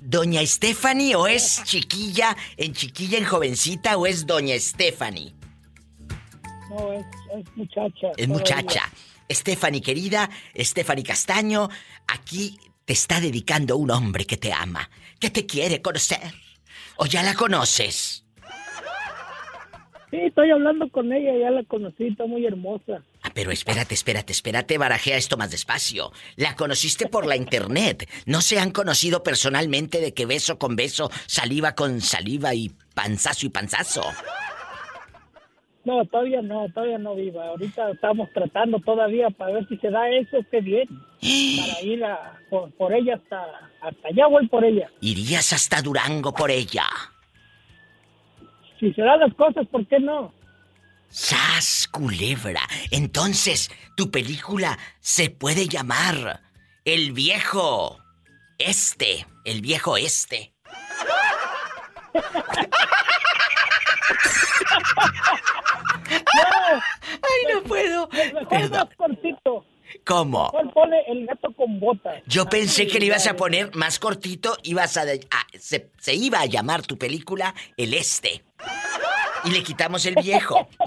[0.00, 5.34] ¿Doña Stephanie o es chiquilla en chiquilla en jovencita o es Doña Stephanie?
[6.70, 7.04] No, es,
[7.36, 8.08] es muchacha.
[8.16, 8.82] Es todavía.
[9.30, 11.68] Stephanie querida, Stephanie Castaño,
[12.06, 16.32] aquí te está dedicando un hombre que te ama, que te quiere conocer.
[16.96, 18.24] ¿O ya la conoces?
[20.10, 23.02] Sí, estoy hablando con ella, ya la conocí, está muy hermosa.
[23.22, 26.12] Ah, pero espérate, espérate, espérate, barajea esto más despacio.
[26.36, 28.08] La conociste por la internet.
[28.24, 33.46] No se han conocido personalmente de que beso con beso, saliva con saliva y panzazo
[33.46, 34.02] y panzazo.
[35.84, 37.46] No, todavía no, todavía no viva.
[37.46, 40.88] Ahorita estamos tratando todavía para ver si se da eso, qué bien.
[40.88, 44.90] Para ir a, por, por ella hasta, hasta allá voy por ella.
[45.00, 46.84] Irías hasta Durango por ella.
[48.78, 50.32] Si se dan las cosas, ¿por qué no?
[51.08, 52.60] ¡Sas, culebra!
[52.90, 56.42] Entonces, tu película se puede llamar
[56.84, 57.98] El viejo
[58.58, 59.26] este.
[59.44, 60.52] El viejo este.
[66.10, 68.08] ¡Ay, no puedo!
[68.08, 69.64] Mejor más cortito.
[70.04, 70.50] ¿Cómo?
[70.52, 72.22] Mejor pone el gato con botas.
[72.26, 76.40] Yo pensé que le ibas a poner más cortito, ibas a, a- se, se iba
[76.40, 78.42] a llamar tu película El Este.
[79.44, 80.68] Y le quitamos el viejo.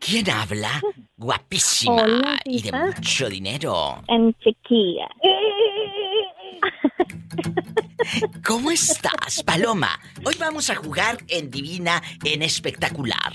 [0.00, 0.80] ¿quién habla?
[1.16, 4.02] Guapísima Hola, y de mucho dinero.
[4.08, 5.08] En chiquilla.
[8.46, 9.98] ¿Cómo estás, Paloma?
[10.24, 13.32] Hoy vamos a jugar en Divina, en Espectacular.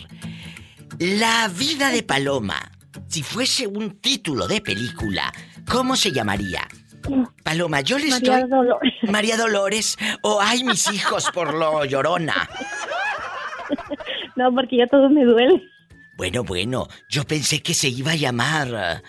[1.00, 2.72] La vida de Paloma,
[3.08, 5.32] si fuese un título de película,
[5.70, 6.68] ¿cómo se llamaría?
[7.44, 8.50] Paloma, yo le María estoy...
[8.50, 8.94] Dolores.
[9.04, 9.98] María Dolores.
[10.22, 12.50] O ay, mis hijos por lo llorona.
[14.36, 15.62] No, porque ya todo me duele.
[16.18, 19.02] Bueno, bueno, yo pensé que se iba a llamar eh,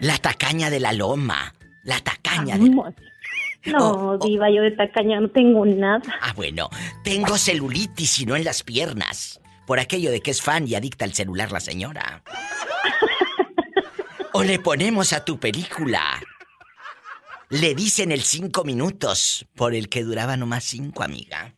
[0.00, 1.54] La tacaña de la loma.
[1.84, 2.70] La tacaña de...
[3.66, 6.00] No, diva, yo de tacaña no tengo nada.
[6.22, 6.70] Ah, bueno,
[7.02, 9.40] tengo celulitis y no en las piernas.
[9.66, 12.22] Por aquello de que es fan y adicta al celular la señora.
[14.32, 16.20] O le ponemos a tu película.
[17.48, 21.56] Le dicen el cinco minutos, por el que duraba nomás cinco, amiga.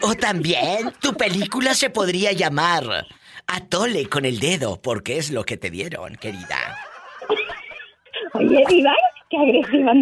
[0.00, 3.06] O también tu película se podría llamar
[3.46, 6.78] Atole con el dedo, porque es lo que te dieron, querida.
[8.32, 8.94] Oye, diva,
[9.30, 9.92] qué agresiva.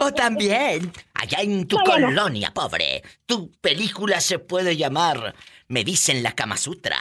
[0.00, 5.34] O también, allá en tu colonia, pobre, tu película se puede llamar
[5.68, 6.98] Me dicen la Kama Sutra.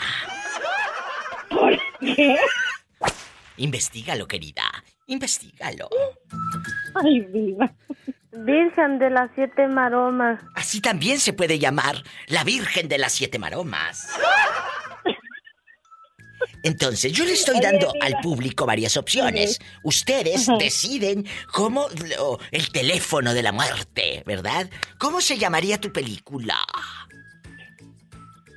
[1.50, 2.38] ¿Por qué?
[3.58, 4.64] Investígalo, querida.
[5.08, 5.90] Investígalo.
[7.04, 7.72] Ay, viva.
[8.34, 10.42] Virgen de las siete maromas.
[10.56, 11.96] Así también se puede llamar
[12.28, 14.08] la Virgen de las Siete Maromas.
[16.64, 19.60] Entonces, yo le estoy dando al público varias opciones.
[19.84, 21.88] Ustedes deciden cómo
[22.52, 24.70] el teléfono de la muerte, ¿verdad?
[25.00, 26.56] ¿Cómo se llamaría tu película?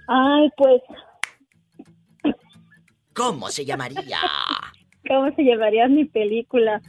[0.07, 0.83] Ay, pues,
[3.15, 4.19] ¿Cómo se llamaría?
[5.09, 6.81] ¿cómo se llamaría mi película?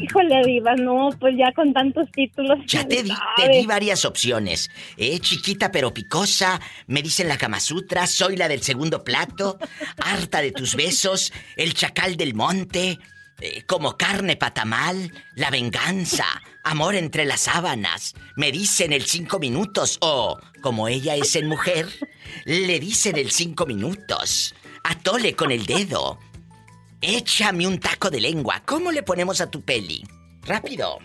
[0.00, 2.58] Híjole, Diva, no, pues ya con tantos títulos.
[2.66, 4.70] Ya te di, te di varias opciones.
[4.96, 9.58] Eh, chiquita pero picosa, me dicen la Kama Sutra, soy la del segundo plato,
[9.98, 12.98] harta de tus besos, el chacal del monte,
[13.40, 16.26] eh, como carne patamal, la venganza,
[16.62, 21.88] amor entre las sábanas, me dicen el cinco minutos, o, como ella es en mujer,
[22.44, 24.54] le dicen el cinco minutos,
[24.84, 26.18] atole con el dedo.
[27.02, 28.62] Échame un taco de lengua.
[28.66, 30.04] ¿Cómo le ponemos a tu peli?
[30.42, 30.98] Rápido.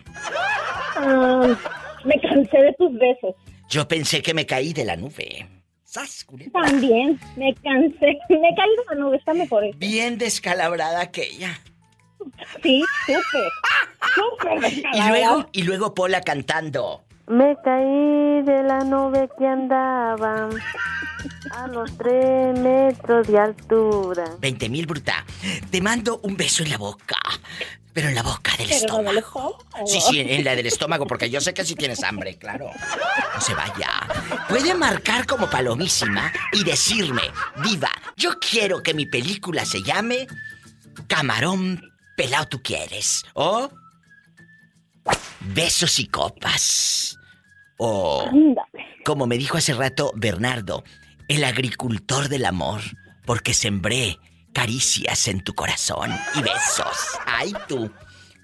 [2.04, 3.36] Me cansé de tus besos.
[3.70, 5.48] Yo pensé que me caí de la nube.
[5.84, 6.26] ¡Sas!
[6.52, 8.18] También, me cansé.
[8.30, 9.64] Me caí de la nube, está mejor.
[9.64, 9.78] eso.
[9.78, 11.60] Bien descalabrada aquella.
[12.62, 13.52] Sí, súper.
[14.16, 17.05] Súper Y luego, y luego Pola cantando.
[17.28, 20.48] Me caí de la nube que andaba
[21.52, 24.26] a los tres metros de altura.
[24.40, 25.26] 20 mil bruta.
[25.72, 27.18] Te mando un beso en la boca.
[27.94, 29.58] Pero en la boca del Pero estómago.
[29.86, 32.70] Sí, sí, en, la del estómago, porque yo sé que si tienes hambre, claro.
[33.34, 33.90] No se vaya.
[34.50, 37.22] Puede marcar como palomísima y decirme,
[37.64, 40.28] Diva, yo quiero que mi película se llame
[41.08, 43.24] Camarón Pelao Tú Quieres.
[43.34, 43.72] O
[45.40, 47.18] Besos y Copas.
[47.78, 48.30] O,
[49.04, 50.86] como me dijo hace rato Bernardo,
[51.28, 52.80] el agricultor del amor,
[53.26, 54.18] porque sembré
[54.54, 57.20] caricias en tu corazón y besos.
[57.26, 57.92] ¡Ay tú!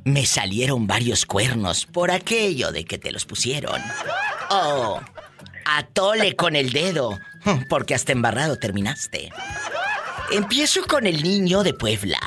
[0.03, 3.81] Me salieron varios cuernos por aquello de que te los pusieron?
[4.49, 4.99] ¿O
[5.65, 7.17] Atole con el dedo
[7.69, 9.31] porque hasta embarrado terminaste?
[10.31, 12.19] Empiezo con el niño de Puebla.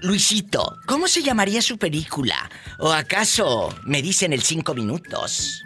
[0.00, 2.50] Luisito, ¿cómo se llamaría su película?
[2.78, 5.64] ¿O acaso me dicen el cinco minutos?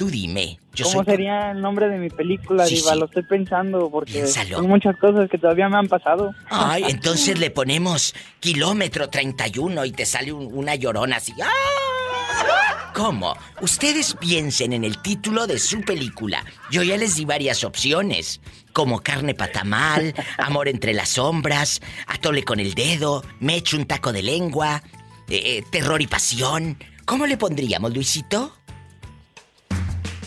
[0.00, 0.58] Tú dime.
[0.74, 1.12] Yo ¿Cómo soy...
[1.12, 2.94] sería el nombre de mi película, Sí, Diva?
[2.94, 2.98] sí.
[3.00, 4.56] Lo estoy pensando porque Piénsalo.
[4.56, 6.34] son muchas cosas que todavía me han pasado.
[6.48, 11.34] Ay, entonces le ponemos kilómetro 31 y te sale un- una llorona así.
[11.42, 12.92] ¡Ah!
[12.94, 13.36] ¿Cómo?
[13.60, 16.46] Ustedes piensen en el título de su película.
[16.70, 18.40] Yo ya les di varias opciones,
[18.72, 24.14] como carne patamal, amor entre las sombras, atole con el dedo, me echo un taco
[24.14, 24.82] de lengua,
[25.28, 26.78] eh, eh, terror y pasión.
[27.04, 28.56] ¿Cómo le pondríamos, Luisito?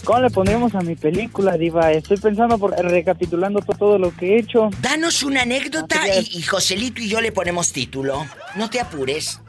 [0.04, 1.92] ¿Cómo le pondríamos a mi película, Diva?
[1.92, 4.70] Estoy pensando, por, recapitulando to- todo lo que he hecho.
[4.82, 8.26] Danos una anécdota y, y Joselito y yo le ponemos título.
[8.56, 9.40] No te apures.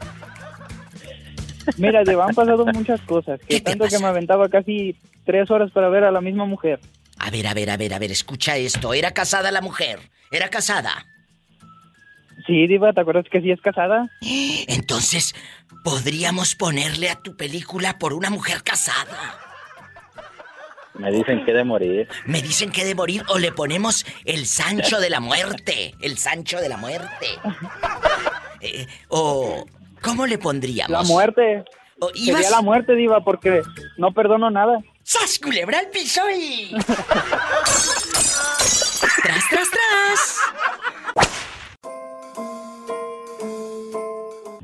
[1.77, 3.39] Mira, Diva, han pasado muchas cosas.
[3.47, 4.95] Que tanto que me aventaba casi
[5.25, 6.79] tres horas para ver a la misma mujer.
[7.17, 8.93] A ver, a ver, a ver, a ver, escucha esto.
[8.93, 9.99] ¿Era casada la mujer?
[10.31, 11.05] ¿Era casada?
[12.47, 14.09] Sí, Diva, ¿te acuerdas que sí es casada?
[14.21, 15.35] Entonces,
[15.83, 19.39] podríamos ponerle a tu película por una mujer casada.
[20.97, 22.07] Me dicen que de morir.
[22.25, 25.95] Me dicen que de morir o le ponemos el Sancho de la muerte.
[26.01, 27.27] El Sancho de la muerte.
[28.61, 29.65] Eh, o,
[30.01, 30.91] ¿cómo le pondríamos?
[30.91, 31.65] La muerte.
[31.99, 33.61] O Sería la muerte, Diva, porque
[33.97, 34.79] no perdono nada.
[35.03, 36.75] ¡Sas, culebra al piso y...
[39.23, 40.39] ¡Tras, tras, tras!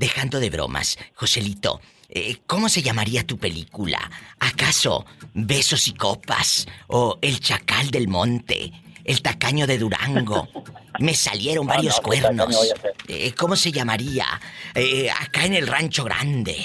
[0.01, 1.79] dejando de bromas, Joselito,
[2.11, 3.99] eh, ¿cómo se llamaría tu película?
[4.39, 6.67] ¿Acaso Besos y Copas?
[6.87, 8.71] ¿O El Chacal del Monte?
[9.03, 10.47] ¿El Tacaño de Durango?
[10.99, 12.73] Me salieron No, varios no, ¿qué tacaño cuernos.
[13.07, 14.25] Eh, ¿Cómo se llamaría?
[14.75, 16.57] Eh, acá en el Rancho Grande.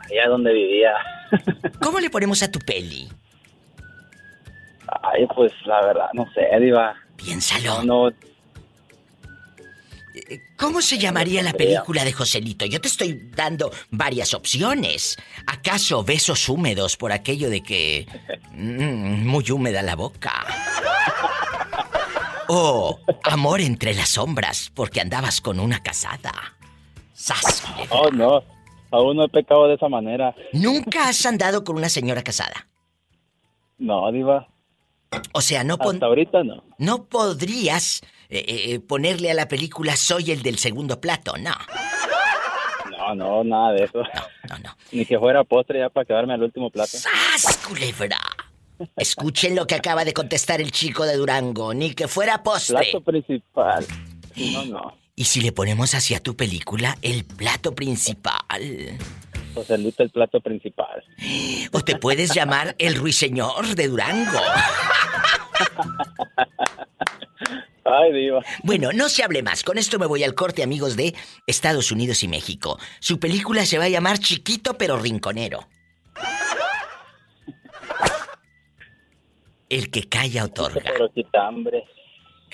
[0.00, 0.92] Allá donde vivía.
[1.80, 3.08] ¿Cómo le ponemos a tu peli?
[5.02, 6.94] Ay, pues la verdad, no sé, Diva.
[7.16, 7.82] Piénsalo.
[7.82, 8.16] No, no,
[10.56, 12.64] ¿Cómo se llamaría la película de Joselito?
[12.66, 15.16] Yo te estoy dando varias opciones.
[15.46, 18.06] ¿Acaso besos húmedos por aquello de que...
[18.52, 20.46] mm, muy húmeda la boca?
[22.46, 26.32] ¿O amor entre las sombras porque andabas con una casada?
[27.12, 27.62] ¡Sas!
[27.90, 28.42] oh, no.
[28.90, 30.34] Aún no he pecado de esa manera.
[30.52, 32.68] ¿Nunca has andado con una señora casada?
[33.78, 34.46] No, Diva.
[35.32, 36.62] O sea, no Hasta ahorita no.
[36.78, 38.02] no podrías
[38.40, 41.54] eh, eh, ponerle a la película Soy el del segundo plato, no.
[42.90, 44.02] No, no, nada de eso.
[44.92, 46.96] Ni que fuera postre ya para quedarme al último plato.
[46.96, 48.18] ¡Sas, culebra!
[48.96, 52.76] Escuchen lo que acaba de contestar el chico de Durango, ni que fuera postre.
[52.76, 53.86] Plato principal.
[54.36, 54.96] No, no.
[55.16, 58.98] Y si le ponemos hacia tu película el plato principal.
[59.54, 61.04] Joselito el plato principal.
[61.72, 64.40] O te puedes llamar el ruiseñor de Durango.
[67.84, 68.40] Ay, Diva.
[68.62, 69.62] Bueno, no se hable más.
[69.62, 71.14] Con esto me voy al corte, amigos de
[71.46, 72.78] Estados Unidos y México.
[73.00, 75.68] Su película se va a llamar Chiquito pero Rinconero.
[79.68, 80.82] El que calla otorga.
[80.84, 81.84] Pero quita hambre.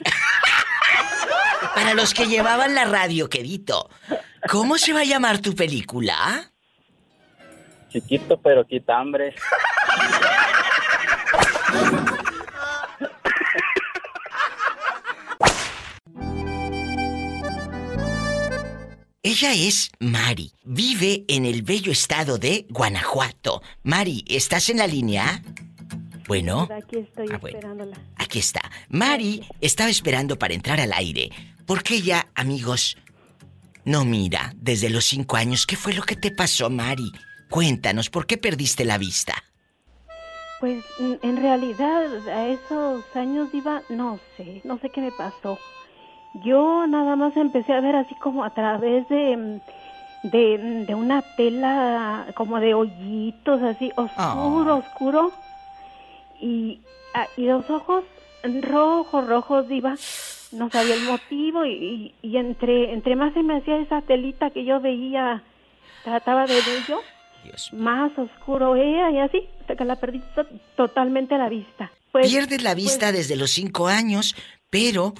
[1.75, 3.91] Para los que llevaban la radio, quedito,
[4.49, 6.51] ¿cómo se va a llamar tu película?
[7.91, 9.35] Chiquito pero quita hambre.
[19.23, 20.53] Ella es Mari.
[20.65, 23.63] Vive en el bello estado de Guanajuato.
[23.83, 25.43] Mari, ¿estás en la línea?
[26.27, 27.59] Bueno, Aquí estoy Ah, bueno.
[27.59, 27.99] esperándola.
[28.17, 28.63] aquí está.
[28.89, 31.29] Mari estaba esperando para entrar al aire.
[31.67, 32.97] Porque ella, amigos,
[33.85, 35.67] no mira desde los cinco años.
[35.67, 37.13] ¿Qué fue lo que te pasó, Mari?
[37.51, 39.35] Cuéntanos, ¿por qué perdiste la vista?
[40.61, 45.59] Pues en realidad a esos años iba, no sé, no sé qué me pasó.
[46.35, 51.23] Yo nada más empecé a ver así como a través de, mm, de, de una
[51.37, 55.33] tela como de hoyitos así oscuro, oscuro.
[56.41, 56.81] Y,
[57.15, 58.05] ah, y los ojos
[58.63, 59.95] rojos, rojos iba.
[60.53, 64.51] No sabía el motivo y, y, y entre, entre más se me hacía esa telita
[64.51, 65.43] que yo veía,
[66.03, 66.55] trataba de
[66.89, 67.03] yo,
[67.73, 71.93] más oscuro era y así, hasta que la perdí to- totalmente la vista.
[72.11, 74.35] Pues, Pierdes la vista pues, desde los cinco años,
[74.71, 75.15] pero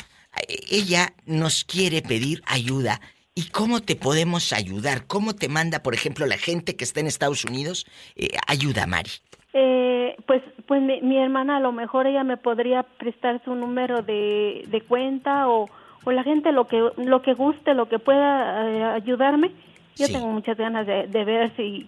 [0.71, 3.01] ella nos quiere pedir ayuda.
[3.35, 5.07] ¿Y cómo te podemos ayudar?
[5.07, 7.87] ¿Cómo te manda, por ejemplo, la gente que está en Estados Unidos?
[8.17, 9.11] Eh, ayuda, Mari.
[9.53, 14.03] Eh, pues, pues mi, mi hermana a lo mejor ella me podría prestar su número
[14.03, 15.69] de, de cuenta o,
[16.05, 19.53] o la gente lo que lo que guste, lo que pueda eh, ayudarme.
[19.97, 21.87] Yo tengo muchas ganas de, de ver si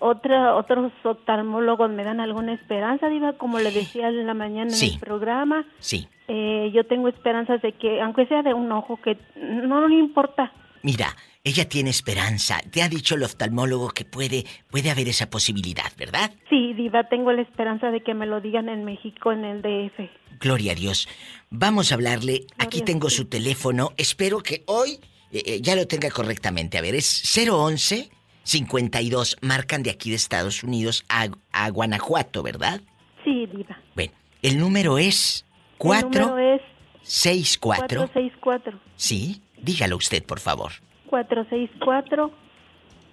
[0.00, 4.88] otra, otros oftalmólogos me dan alguna esperanza, Diva, como le decía en la mañana Sí.
[4.88, 5.66] en el programa.
[5.78, 6.08] Sí.
[6.28, 10.52] Eh, yo tengo esperanzas de que, aunque sea de un ojo, que no le importa.
[10.82, 12.58] Mira, ella tiene esperanza.
[12.70, 16.30] Te ha dicho el oftalmólogo que puede, puede haber esa posibilidad, ¿verdad?
[16.48, 20.08] Sí, Diva, tengo la esperanza de que me lo digan en México, en el DF.
[20.40, 21.08] Gloria a Dios.
[21.50, 22.46] Vamos a hablarle.
[22.58, 23.90] Aquí tengo su teléfono.
[23.98, 24.98] Espero que hoy
[25.32, 26.78] eh, eh, ya lo tenga correctamente.
[26.78, 28.10] A ver, es 011
[28.54, 29.36] 52.
[29.42, 32.80] Marcan de aquí de Estados Unidos a, a Guanajuato, ¿verdad?
[33.24, 33.78] Sí, Diva.
[33.94, 36.60] Bueno, el número es El 4 número es
[37.02, 37.86] 64.
[38.08, 38.80] 464.
[38.96, 40.72] Sí, dígalo usted, por favor.
[41.06, 42.32] 464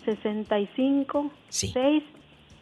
[0.05, 1.71] 65 Sí.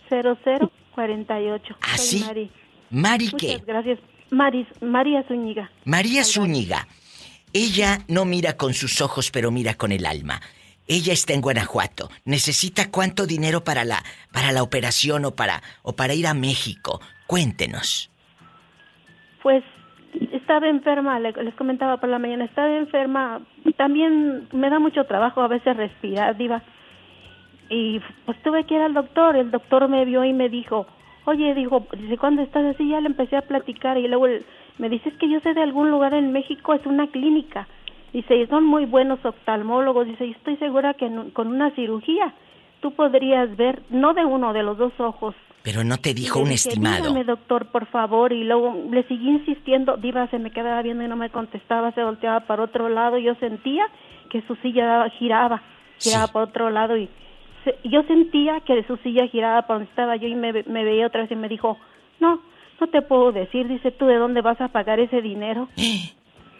[0.09, 1.75] 600 48.
[1.81, 2.25] ¿Ah, Soy sí?
[2.25, 2.51] Mari.
[2.89, 3.63] Mari, Muchas ¿qué?
[3.65, 3.99] gracias.
[4.31, 5.71] Maris, María Zúñiga.
[5.85, 6.87] María Zúñiga.
[7.53, 10.41] Ella no mira con sus ojos, pero mira con el alma.
[10.87, 12.09] Ella está en Guanajuato.
[12.25, 17.01] Necesita cuánto dinero para la para la operación o para o para ir a México.
[17.27, 18.11] Cuéntenos.
[19.41, 19.63] Pues
[20.31, 23.41] estaba enferma, le- les comentaba por la mañana, estaba enferma.
[23.77, 26.63] También me da mucho trabajo a veces respirar, diva.
[27.69, 29.35] Y pues tuve que ir al doctor.
[29.35, 30.85] El doctor me vio y me dijo,
[31.25, 32.87] oye, dijo, ¿desde cuándo estás así?
[32.89, 34.27] Ya le empecé a platicar y luego
[34.77, 37.67] me dice, es que yo sé de algún lugar en México, es una clínica.
[38.13, 40.07] Dice, y son muy buenos oftalmólogos.
[40.07, 42.33] Dice, y estoy segura que con una cirugía
[42.81, 45.35] tú podrías ver, no de uno, de los dos ojos.
[45.63, 46.97] Pero no te dijo un dije, estimado.
[47.03, 48.31] Dígame, doctor, por favor.
[48.31, 49.97] Y luego le seguí insistiendo.
[49.97, 53.17] Diva se me quedaba viendo y no me contestaba, se volteaba para otro lado.
[53.17, 53.87] Yo sentía
[54.29, 55.61] que su silla giraba,
[55.99, 57.09] giraba por otro lado y
[57.63, 61.07] se- yo sentía que su silla giraba para donde estaba yo y me, me veía
[61.07, 61.77] otra vez y me dijo,
[62.19, 62.41] no,
[62.79, 65.67] no te puedo decir, dice tú de dónde vas a pagar ese dinero.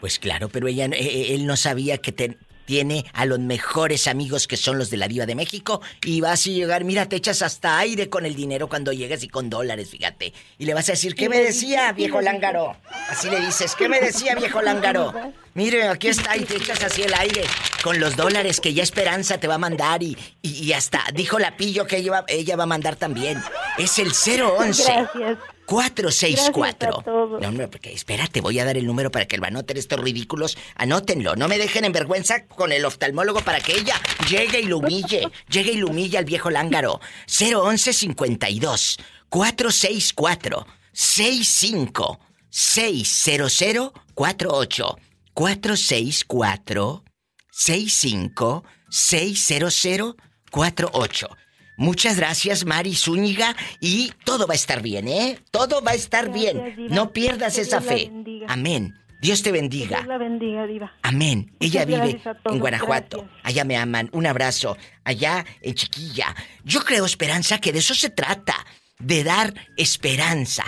[0.06, 4.06] Pues claro, pero ella, eh, eh, él no sabía que te- tiene a los mejores
[4.08, 7.16] amigos que son los de la Diva de México y vas a llegar, mira, te
[7.16, 10.32] echas hasta aire con el dinero cuando llegues y con dólares, fíjate.
[10.60, 12.78] Y le vas a decir, ¿qué me decía, viejo lángaro?
[13.10, 15.12] Así le dices, ¿qué me decía, viejo lángaro?
[15.56, 17.46] Mire, aquí está y te echas así el aire
[17.82, 21.40] con los dólares que ya Esperanza te va a mandar y, y, y hasta dijo
[21.40, 23.42] la pillo que ella va, ella va a mandar también.
[23.80, 24.84] Es el 011.
[24.84, 25.38] Gracias.
[25.66, 26.90] 464.
[26.90, 27.42] Gracias a todos.
[27.42, 30.58] No, hombre, porque espérate, voy a dar el número para que lo anoten estos ridículos.
[30.76, 33.96] Anótenlo, no me dejen en vergüenza con el oftalmólogo para que ella
[34.30, 35.28] llegue y lo humille.
[35.50, 37.00] Llegue y lo humille al viejo lángaro.
[37.28, 38.98] 011 52
[39.30, 44.98] 464 65 600 48
[45.34, 47.04] 464
[47.52, 50.16] 65 600
[50.52, 51.30] 48
[51.78, 55.40] Muchas gracias, Mari Zúñiga, y todo va a estar bien, ¿eh?
[55.52, 56.76] Todo va a estar bien.
[56.76, 56.96] Diva.
[56.96, 58.12] No pierdas Que esa Dios fe.
[58.48, 58.94] Amén.
[59.22, 59.98] Dios te Que bendiga.
[59.98, 60.94] Dios la bendiga, diva.
[61.02, 61.52] Amén.
[61.60, 63.18] Ella Muchas vive en Guanajuato.
[63.20, 63.40] gracias.
[63.44, 64.10] Allá me aman.
[64.14, 64.78] Un abrazo.
[65.04, 66.36] Allá en Chiquilla.
[66.64, 68.56] Yo creo, Esperanza, que de eso se trata.
[69.00, 70.64] De dar esperanza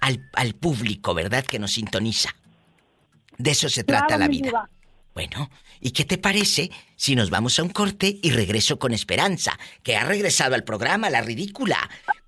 [0.00, 1.44] al, al público, ¿verdad?
[1.44, 2.34] Que nos sintoniza.
[3.38, 4.46] De eso se trata Claro, la vida.
[4.46, 4.70] diva.
[5.14, 5.50] Bueno,
[5.80, 9.96] ¿y qué te parece si nos vamos a un corte y regreso con Esperanza, que
[9.96, 11.76] ha regresado al programa, la ridícula?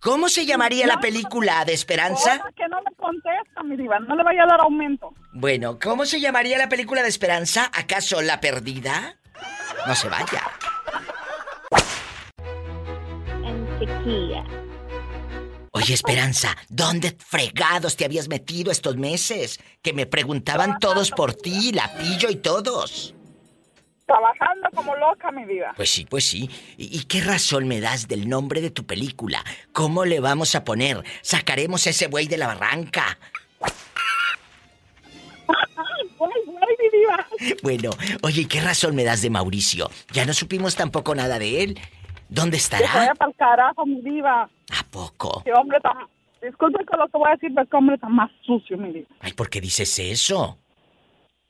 [0.00, 2.42] ¿Cómo se llamaría la película de Esperanza?
[2.54, 5.14] Que no me contesta, mi diva, no le vaya a dar aumento.
[5.32, 7.70] Bueno, ¿cómo se llamaría la película de Esperanza?
[7.72, 9.16] ¿Acaso La Perdida?
[9.86, 10.42] No se vaya.
[13.44, 14.44] En chiquilla.
[15.76, 19.58] Oye, Esperanza, ¿dónde fregados te habías metido estos meses?
[19.82, 23.12] Que me preguntaban todos por ti, la pillo y todos.
[24.06, 25.72] Trabajando como loca, mi diva.
[25.74, 26.48] Pues sí, pues sí.
[26.76, 29.42] ¿Y, y qué razón me das del nombre de tu película?
[29.72, 31.02] ¿Cómo le vamos a poner?
[31.22, 33.18] ¿Sacaremos a ese buey de la barranca?
[37.64, 37.90] Bueno,
[38.22, 39.90] oye, ¿y qué razón me das de Mauricio?
[40.12, 41.80] Ya no supimos tampoco nada de él.
[42.34, 43.14] ¿Dónde Que se vaya estará?
[43.14, 44.42] para el carajo, mi diva.
[44.42, 45.42] ¿A poco?
[45.44, 45.96] Qué hombre tan...
[46.42, 49.08] Disculpe que lo que voy a decir, pero qué hombre tan más sucio, mi diva.
[49.20, 50.58] Ay, ¿por qué dices eso?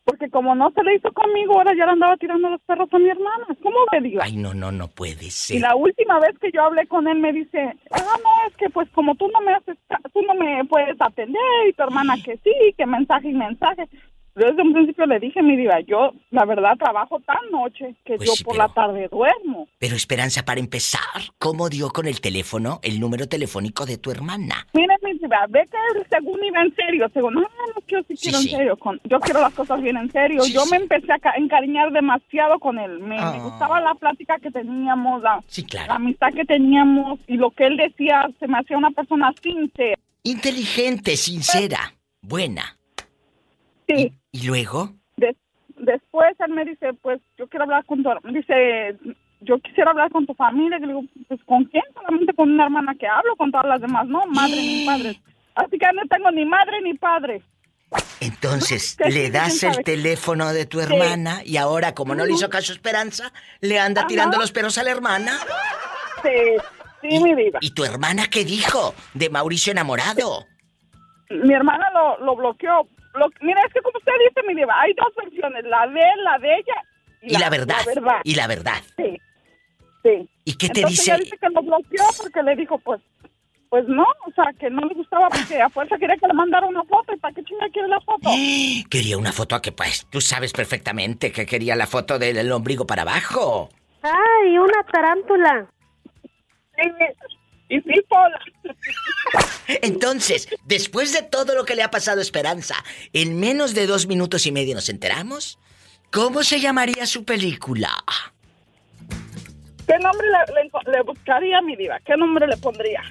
[0.04, 2.98] Porque como no se le hizo conmigo, ahora ya le andaba tirando los perros a
[2.98, 3.46] mi hermana.
[3.62, 4.22] ¿Cómo me diva?
[4.24, 5.60] Ay, no, no, no puede Y ser.
[5.62, 8.86] la última vez que yo hablé con él me dice, ah, no, es que pues
[8.90, 9.78] como tú no me haces,
[10.12, 13.88] tú no me puedes atender y tu hermana que sí, que mensaje y mensaje.
[14.34, 18.28] Desde un principio le dije, mi diva, yo la verdad trabajo tan noche que Pues
[18.28, 19.68] yo sí, por pero- la tarde duermo.
[19.78, 21.00] Pero Esperanza, para empezar,
[21.38, 24.66] ¿cómo dio con el teléfono el número telefónico de tu hermana?
[24.72, 25.78] Mire, mi diva, ve que
[26.10, 27.48] según iba en serio, según, no, no,
[27.86, 28.50] yo sí quiero sí.
[28.50, 30.42] en serio, con, yo quiero las cosas bien en serio.
[30.52, 32.98] Yo me empecé a ca- encariñar demasiado con él.
[32.98, 33.38] Me, me Ah.
[33.40, 35.86] gustaba la plática que teníamos, la, Sí, claro.
[35.88, 39.96] la amistad que teníamos y lo que él decía se me hacía una persona sincera.
[40.24, 42.76] Inteligente, sincera, buena.
[43.86, 44.12] Sí.
[44.34, 44.90] ¿Y luego?
[45.16, 45.36] Des-
[45.78, 48.98] después él me dice, pues yo quiero hablar con tu, dice,
[49.42, 50.78] yo quisiera hablar con tu familia.
[50.78, 51.84] Y le digo, pues ¿con quién?
[51.94, 55.20] Solamente con una hermana que hablo, con todas las demás, no, madre ni padre.
[55.54, 57.42] Así que no tengo ni madre ni padre.
[58.18, 59.84] Entonces, le das el sabe.
[59.84, 64.08] teléfono de tu hermana y ahora, como no le hizo caso Esperanza, le anda Ajá.
[64.08, 65.38] tirando los perros a la hermana.
[66.24, 67.60] Sí, sí, mi diva.
[67.62, 70.44] ¿Y tu hermana qué dijo de Mauricio enamorado?
[71.30, 72.88] Mi hermana lo, lo bloqueó.
[73.14, 76.24] Lo- mira, es que como usted dice, mi diva, hay dos versiones, la de él,
[76.24, 76.74] la de ella
[77.22, 77.76] Y la verdad.
[77.86, 78.20] La verdad.
[78.24, 78.82] Y la verdad.
[78.96, 79.18] Sí,
[80.02, 80.28] sí.
[80.44, 81.10] ¿Y qué te Entonces dice?
[81.14, 83.00] ella dice que lo bloqueó porque le dijo, pues,
[83.70, 86.66] pues no, o sea, que no le gustaba porque a fuerza quería que le mandara
[86.66, 88.28] una foto y para qué chinga quiere la foto.
[88.90, 92.52] Quería una foto a que, pues, tú sabes perfectamente que quería la foto del del
[92.52, 93.70] ombligo para abajo.
[94.02, 95.66] ¡Ay, una tarántula!
[97.68, 98.38] Y sí, Pola.
[99.82, 102.76] Entonces, después de todo lo que le ha pasado a Esperanza,
[103.12, 105.58] en menos de dos minutos y medio nos enteramos.
[106.10, 107.90] ¿Cómo se llamaría su película?
[109.86, 111.98] ¿Qué nombre le, le buscaría, mi diva?
[112.06, 113.02] ¿Qué nombre le pondría?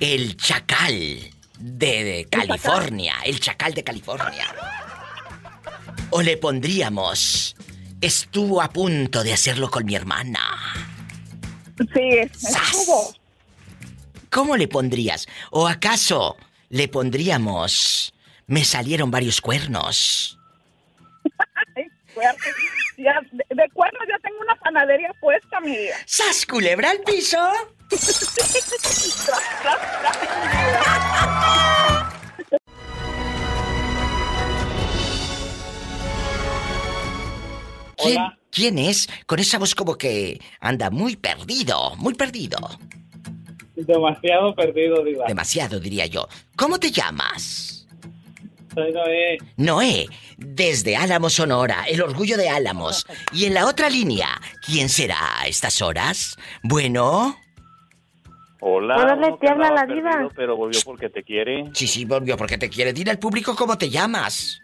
[0.00, 1.20] El Chacal
[1.58, 3.14] de, de California.
[3.24, 4.46] El Chacal de California.
[6.10, 7.54] O le pondríamos.
[8.00, 10.40] Estuvo a punto de hacerlo con mi hermana.
[11.94, 13.14] Sí, estuvo.
[14.30, 15.26] ¿Cómo le pondrías?
[15.50, 16.36] ¿O acaso
[16.68, 18.14] le pondríamos.
[18.46, 20.38] Me salieron varios cuernos?
[22.96, 23.04] De,
[23.48, 25.96] de cuernos ya tengo una panadería puesta, mi diva.
[26.04, 27.38] ¡Sas, culebra al piso!
[37.96, 38.18] ¿Quién,
[38.50, 39.08] ¿Quién es?
[39.26, 42.58] Con esa voz como que anda muy perdido, muy perdido.
[43.86, 45.26] Demasiado perdido, Diva.
[45.26, 46.28] Demasiado, diría yo.
[46.56, 47.86] ¿Cómo te llamas?
[48.74, 49.38] Soy Noé.
[49.56, 50.06] Noé,
[50.36, 53.06] desde Álamos, Sonora, el orgullo de Álamos.
[53.32, 54.28] Y en la otra línea,
[54.64, 56.36] ¿quién será a estas horas?
[56.62, 57.36] Bueno.
[58.60, 58.96] Hola.
[58.96, 60.10] Órale, uno te habla la diva.
[60.10, 61.64] perdido, Pero volvió porque te quiere.
[61.72, 62.92] Sí, sí, volvió porque te quiere.
[62.92, 64.60] Dile al público cómo te llamas.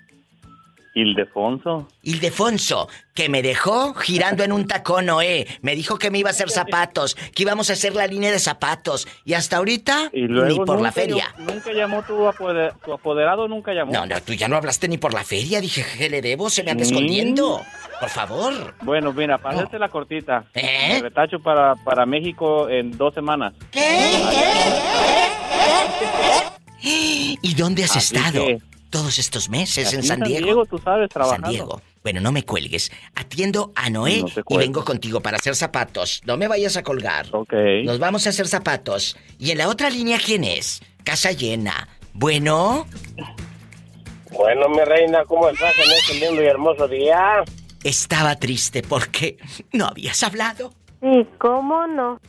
[0.96, 1.86] Ildefonso.
[2.04, 5.46] Ildefonso, que me dejó girando en un tacón, Noé.
[5.60, 8.38] Me dijo que me iba a hacer zapatos, que íbamos a hacer la línea de
[8.38, 9.06] zapatos.
[9.26, 11.34] Y hasta ahorita, Y luego ni por la feria.
[11.36, 13.92] Nunca llamó tu, apoder- tu apoderado, nunca llamó.
[13.92, 15.60] No, no, tú ya no hablaste ni por la feria.
[15.60, 16.48] Dije, ¿qué le debo?
[16.48, 17.60] Se me anda escondiendo.
[18.00, 18.74] Por favor.
[18.80, 20.46] Bueno, mira, para hacerte la cortita.
[20.54, 20.94] ¿Eh?
[20.94, 23.52] Me retacho para, para México en dos semanas.
[26.82, 28.46] ¿Y dónde has Así estado?
[28.46, 28.58] que-
[28.96, 30.64] Todos estos meses Aquí en San Diego.
[30.66, 31.46] tú sabes, trabajando.
[31.46, 31.82] San Diego.
[32.02, 32.90] Bueno, no me cuelgues.
[33.14, 36.22] Atiendo a Noé No y vengo contigo para hacer zapatos.
[36.24, 37.26] No me vayas a colgar.
[37.32, 37.52] Ok.
[37.84, 39.16] Nos vamos a hacer zapatos.
[39.38, 40.80] Y en la otra línea, ¿quién es?
[41.04, 41.88] Casa llena.
[42.14, 42.86] Bueno,
[44.30, 47.44] Bueno, mi reina, ¿cómo estás en este lindo y hermoso día?
[47.84, 49.36] estaba triste porque
[49.72, 50.72] no habías hablado.
[51.00, 52.20] Sí, ¿cómo no?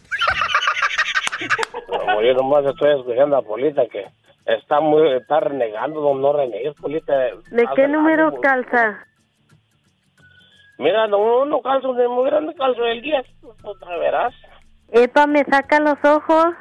[1.88, 4.06] Como yo nomás estoy escuchando a Polita que
[4.48, 7.14] está muy, está renegando, no, no renegues, Polita.
[7.16, 8.42] ¿De qué el número ánimo.
[8.42, 9.04] calza?
[10.80, 13.26] Mira, no, no calzo de muy grande, calzo del 10,
[13.64, 14.34] otra verás.
[14.92, 16.54] Epa, me saca los ojos.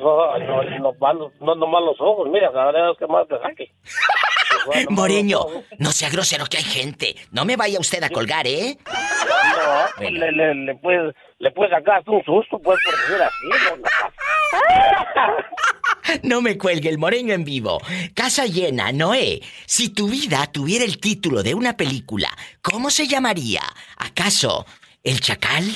[0.00, 3.70] No, no, no, malos- no, nomás los ojos, mira, cada vez que más te saque.
[4.90, 5.40] Moreño,
[5.78, 7.14] no sea grosero que hay gente.
[7.30, 8.76] No me vaya usted a colgar, ¿eh?
[8.86, 13.76] No, le, le, le puedes, le puedes sacar hasta un susto, pues, por decir así.
[13.76, 13.82] ¿no?
[16.22, 17.80] No me cuelgue el moreño en vivo.
[18.14, 19.42] Casa llena, Noé.
[19.66, 23.62] Si tu vida tuviera el título de una película, ¿cómo se llamaría?
[23.96, 24.66] ¿Acaso
[25.02, 25.74] El Chacal?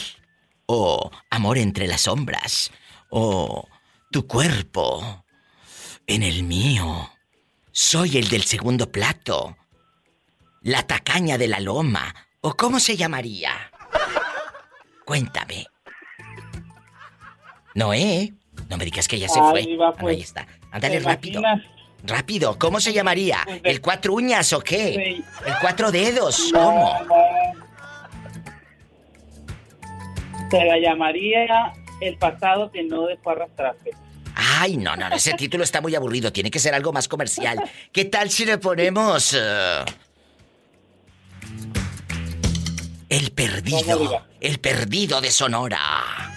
[0.67, 2.71] ¿O Amor entre las sombras?
[3.11, 3.69] ¿O
[4.11, 5.25] Tu cuerpo
[6.07, 7.11] en el mío?
[7.73, 9.57] Soy el del segundo plato.
[10.63, 12.15] La tacaña de la loma.
[12.41, 13.71] ¿O cómo se llamaría?
[15.05, 15.67] Cuéntame.
[17.75, 18.33] Noé,
[18.69, 19.63] no me digas que ya se fue.
[19.63, 20.47] Ah, no, pues, ahí está.
[20.71, 21.41] Ándale ¿te rápido.
[21.41, 21.67] imaginas?
[22.05, 23.39] Rápido, ¿cómo se llamaría?
[23.65, 24.95] ¿El cuatro uñas o qué?
[25.45, 26.51] ¿El cuatro dedos?
[26.53, 26.95] ¿Cómo?
[30.51, 33.91] Se la llamaría El pasado que no dejó arrastrarse.
[34.35, 36.31] Ay, no, no, no, ese título está muy aburrido.
[36.33, 37.59] Tiene que ser algo más comercial.
[37.93, 39.35] ¿Qué tal si le ponemos...
[39.37, 39.85] eh,
[43.09, 44.27] el perdido.
[44.41, 46.36] El perdido de Sonora.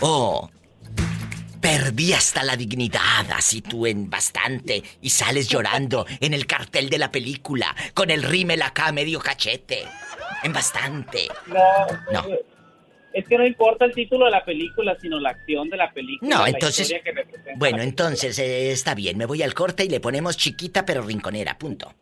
[0.00, 0.50] O...
[1.60, 6.98] Perdí hasta la dignidad, así tú en bastante, y sales llorando en el cartel de
[6.98, 9.84] la película, con el rímel acá medio cachete.
[10.44, 11.26] En bastante.
[11.46, 11.58] No,
[12.12, 12.24] No.
[13.12, 16.36] es que no importa el título de la película, sino la acción de la película.
[16.38, 17.50] No, entonces- historia que representa.
[17.56, 21.58] Bueno, entonces eh, está bien, me voy al corte y le ponemos chiquita pero rinconera,
[21.58, 21.92] punto.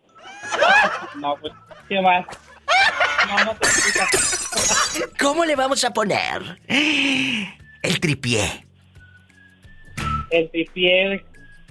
[1.16, 1.52] No, pues,
[1.88, 2.26] ¿qué más?
[3.26, 3.66] No, no te.
[5.18, 6.60] ¿Cómo le vamos a poner?
[7.86, 8.66] El tripié.
[10.30, 11.24] El tripié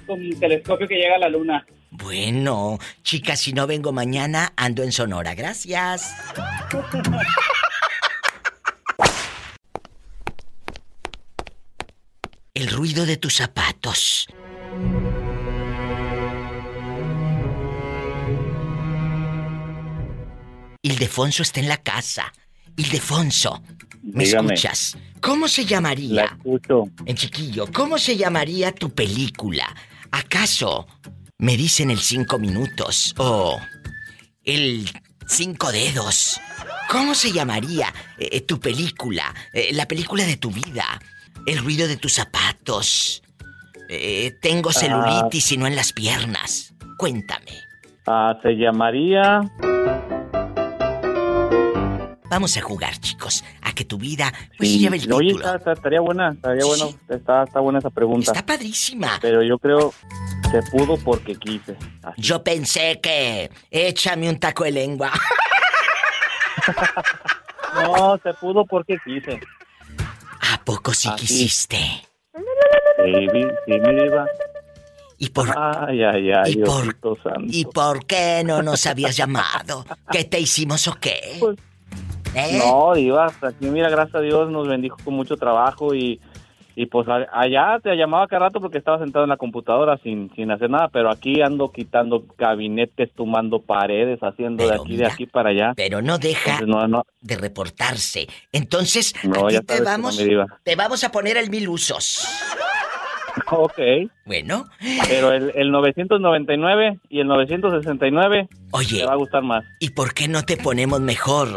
[0.07, 1.66] con un telescopio que llega a la luna.
[1.91, 5.36] Bueno, chicas, si no vengo mañana, ando en Sonora.
[5.36, 6.16] Gracias.
[12.53, 14.28] El ruido de tus zapatos.
[20.82, 22.32] Ildefonso está en la casa.
[22.78, 23.61] Ildefonso,
[24.14, 24.53] ¿me Dígame.
[24.53, 24.97] escuchas?
[25.22, 26.14] ¿Cómo se llamaría?
[26.14, 26.84] La escucho.
[27.06, 29.66] En chiquillo, ¿cómo se llamaría tu película?
[30.12, 30.88] ¿Acaso
[31.39, 33.60] me dicen el cinco minutos o
[34.43, 34.89] el
[35.28, 36.39] cinco dedos?
[36.89, 39.34] ¿Cómo se llamaría eh, tu película?
[39.53, 40.86] Eh, la película de tu vida.
[41.47, 43.22] El ruido de tus zapatos.
[43.89, 46.74] Eh, tengo celulitis y no en las piernas.
[46.97, 47.51] Cuéntame.
[48.08, 49.41] Ah, se llamaría...
[52.36, 54.80] Vamos a jugar, chicos, a que tu vida pues Sí.
[54.80, 55.46] lleve el Oye, título.
[55.46, 58.30] está- está- estaría buena, estaría bueno, está, está buena esa pregunta.
[58.34, 59.20] Está padrísima.
[59.22, 59.94] Pero yo creo
[60.52, 61.78] se pudo porque quise.
[62.18, 65.12] Yo pensé que échame un taco de lengua.
[67.84, 69.40] No, se pudo porque quise.
[70.54, 71.78] ¿A poco sí quisiste?
[71.78, 74.26] Sí, sí, mi diva.
[75.18, 76.84] ¿Y por, Ay, ay, ay, ¿Y por-
[77.24, 77.42] santo.
[77.48, 79.86] ¿Y por qué no nos habías llamado?
[80.12, 81.40] ¿Qué te hicimos o qué?
[82.36, 82.58] ¿Eh?
[82.58, 86.20] No, diva, aquí mira, gracias a Dios nos bendijo con mucho trabajo y,
[86.78, 90.52] Y pues allá te llamaba cada rato porque estaba sentado en la computadora sin, sin
[90.52, 95.52] hacer nada, pero aquí ando quitando gabinetes, tumbando paredes, haciendo de aquí, de aquí para
[95.52, 95.72] allá.
[95.76, 98.28] Pero no deja Entonces, no, no, de reportarse.
[98.52, 100.22] Entonces, no, aquí vamos,
[100.64, 102.28] te vamos a poner el mil usos.
[103.52, 103.80] Ok.
[104.26, 104.66] Bueno.
[105.10, 109.00] Pero el, el 999 y el 969 Oye.
[109.00, 109.66] te va a gustar más.
[109.80, 111.50] ¿Y por qué no te ponemos mejor?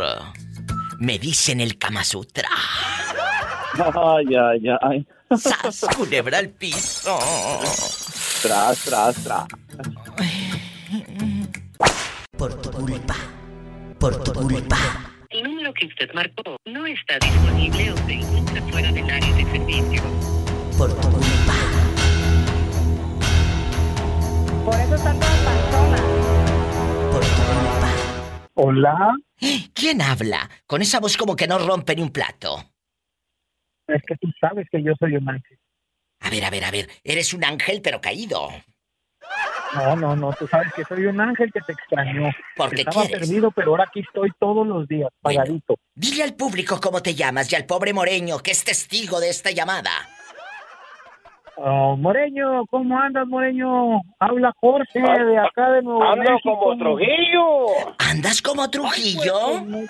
[0.98, 2.48] Me dicen el Kama Sutra.
[3.94, 5.06] Ay, ay, ay.
[5.36, 7.16] ¡Sas, culebra al piso!
[8.42, 9.44] Tras, tras, tras.
[12.36, 13.14] Por tu culpa.
[14.00, 14.76] Por tu culpa.
[15.30, 19.44] El número que usted marcó no está disponible o se encuentra fuera del área de
[19.44, 20.02] servicio.
[20.76, 21.54] Por tu culpa.
[24.64, 26.02] Por eso está toda panzona.
[27.12, 27.87] Por tu culpa.
[28.60, 29.14] Hola.
[29.72, 30.50] ¿Quién habla?
[30.66, 32.58] Con esa voz como que no rompe ni un plato.
[33.86, 35.56] Es que tú sabes que yo soy un ángel.
[36.18, 36.88] A ver, a ver, a ver.
[37.04, 38.48] Eres un ángel pero caído.
[39.76, 42.30] No, no, no, tú sabes que soy un ángel que te extrañó.
[42.56, 43.28] Porque Estaba quieres.
[43.28, 45.76] perdido, pero ahora aquí estoy todos los días, pagadito.
[45.94, 49.52] Dile al público cómo te llamas y al pobre Moreño que es testigo de esta
[49.52, 49.92] llamada.
[51.60, 54.00] Oh, Moreño, ¿cómo andas, Moreño?
[54.20, 56.56] Habla Jorge de acá de Nuevo Ando México.
[56.56, 57.46] como Trujillo.
[57.98, 59.34] ¿Andas como Trujillo?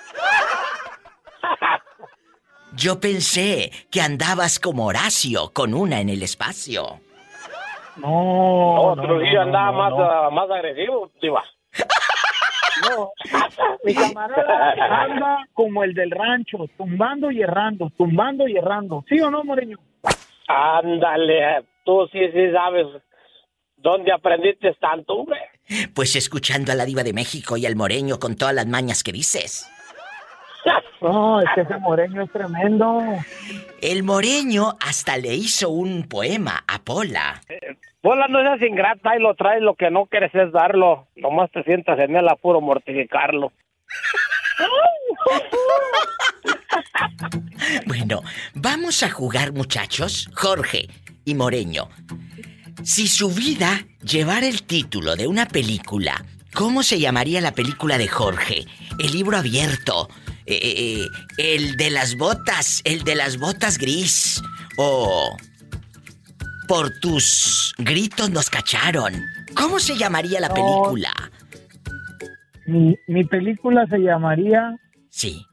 [2.75, 6.99] Yo pensé que andabas como Horacio, con una en el espacio.
[7.97, 11.43] No, No, Trujillo andaba más, ah, más agresivo, diva.
[12.95, 13.11] No,
[13.83, 14.71] mi camarada
[15.03, 19.03] anda como el del rancho, tumbando y errando, tumbando y errando.
[19.09, 19.77] ¿Sí o no, Moreño?
[20.49, 22.87] Ándale, tú sí, sí sabes
[23.77, 25.39] dónde aprendiste tanto, hombre.
[25.93, 29.11] Pues escuchando a la diva de México y al Moreño con todas las mañas que
[29.11, 29.69] dices.
[31.01, 33.01] No, es que ese Moreño es tremendo.
[33.81, 37.39] El Moreño hasta le hizo un poema a Pola.
[38.01, 41.07] Pola, no seas ingrata y lo traes, lo que no quieres es darlo.
[41.15, 43.53] Nomás te sientas en él a puro mortificarlo.
[47.85, 48.21] Bueno,
[48.53, 50.87] vamos a jugar muchachos, Jorge
[51.25, 51.89] y Moreño.
[52.83, 58.07] Si su vida llevara el título de una película, ¿cómo se llamaría la película de
[58.07, 58.65] Jorge?
[58.99, 60.09] El libro abierto,
[60.45, 61.07] eh, eh,
[61.37, 64.41] eh, el de las botas, el de las botas gris,
[64.77, 65.35] o
[66.67, 69.13] por tus gritos nos cacharon.
[69.55, 70.53] ¿Cómo se llamaría la No.
[70.53, 71.13] película?
[72.67, 74.75] Mi, mi película se llamaría
[75.09, 75.43] Sí.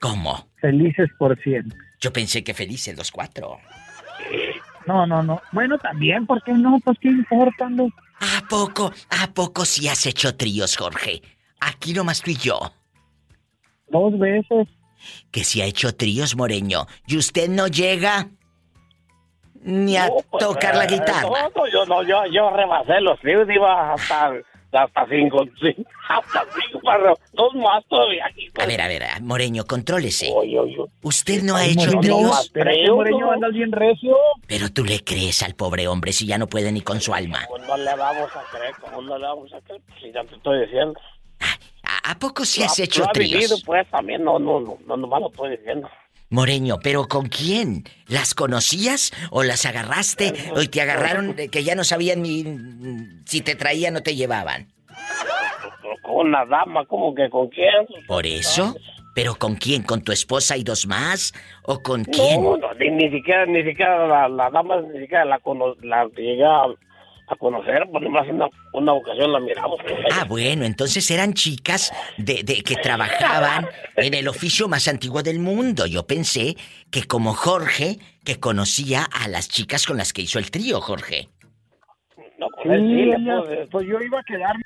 [0.00, 0.48] ¿Cómo?
[0.60, 1.78] Felices por siempre.
[2.00, 3.58] Yo pensé que felices los cuatro.
[4.86, 5.40] No, no, no.
[5.52, 6.78] Bueno, también, ¿por qué no?
[6.84, 7.88] Pues qué importa, no?
[8.20, 11.22] ¿A poco, a poco sí has hecho tríos, Jorge?
[11.60, 12.72] Aquí nomás tú y yo.
[13.88, 14.68] Dos veces.
[15.30, 18.28] Que si ha hecho tríos, Moreño, y usted no llega
[19.62, 21.28] ni a tocar la Eh, guitarra.
[21.28, 24.32] No, no, yo no, yo, yo rebasé los tríos, iba hasta,
[24.72, 25.74] hasta cinco, sí,
[26.08, 28.48] hasta cinco, para dos más todavía aquí.
[28.60, 30.30] A ver, a ver, Moreño, contrólese.
[30.34, 30.76] Oye, oye.
[31.02, 32.40] ¿Usted no ha Ay, hecho Moreño, tríos?
[32.46, 34.16] espérate, Moreño, andas bien recio.
[34.46, 37.40] Pero tú le crees al pobre hombre si ya no puede ni con su alma.
[37.48, 39.80] Pues no le vamos a creer, ¿cómo no le vamos a creer?
[40.00, 40.98] Si ya te estoy diciendo.
[41.82, 43.62] ¿A, a poco sí has ha- hecho ha vivido, tríos?
[43.64, 45.88] pues también, no, no, no, no, nomás lo estoy diciendo.
[46.30, 47.82] Moreño, ¿pero con quién?
[48.06, 53.40] ¿Las conocías o las agarraste o te agarraron que ya no sabían ni mm, si
[53.40, 54.68] te traían o te llevaban?
[56.02, 57.84] Con una dama, como que con quién.
[58.06, 58.76] ¿Por eso?
[59.12, 59.82] ¿Pero con quién?
[59.82, 61.32] ¿Con tu esposa y dos más?
[61.64, 62.44] ¿O con quién?
[62.44, 66.06] No, no, ni, ni siquiera, ni siquiera la, la dama, ni siquiera la, cono, la
[66.16, 66.62] llegué a,
[67.30, 69.78] a conocer, pues nomás una, una ocasión la miramos.
[70.12, 73.66] Ah, bueno, entonces eran chicas de, de que trabajaban
[73.96, 75.86] en el oficio más antiguo del mundo.
[75.86, 76.56] Yo pensé
[76.90, 81.28] que como Jorge, que conocía a las chicas con las que hizo el trío, Jorge.
[82.38, 84.62] No, Sí, él sí pude- pues yo iba a quedarme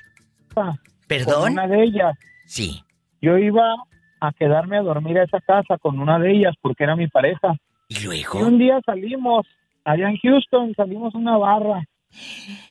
[1.07, 1.41] ¿Perdón?
[1.41, 2.17] con una de ellas.
[2.45, 2.81] Sí.
[3.21, 3.75] Yo iba
[4.21, 7.55] a quedarme a dormir a esa casa con una de ellas porque era mi pareja.
[7.87, 8.39] ¿Y Y luego?
[8.39, 9.45] un día salimos,
[9.83, 11.83] allá en Houston, salimos a una barra.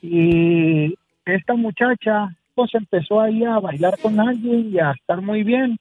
[0.02, 5.78] Y esta muchacha, pues empezó ahí a bailar con alguien y a estar muy bien.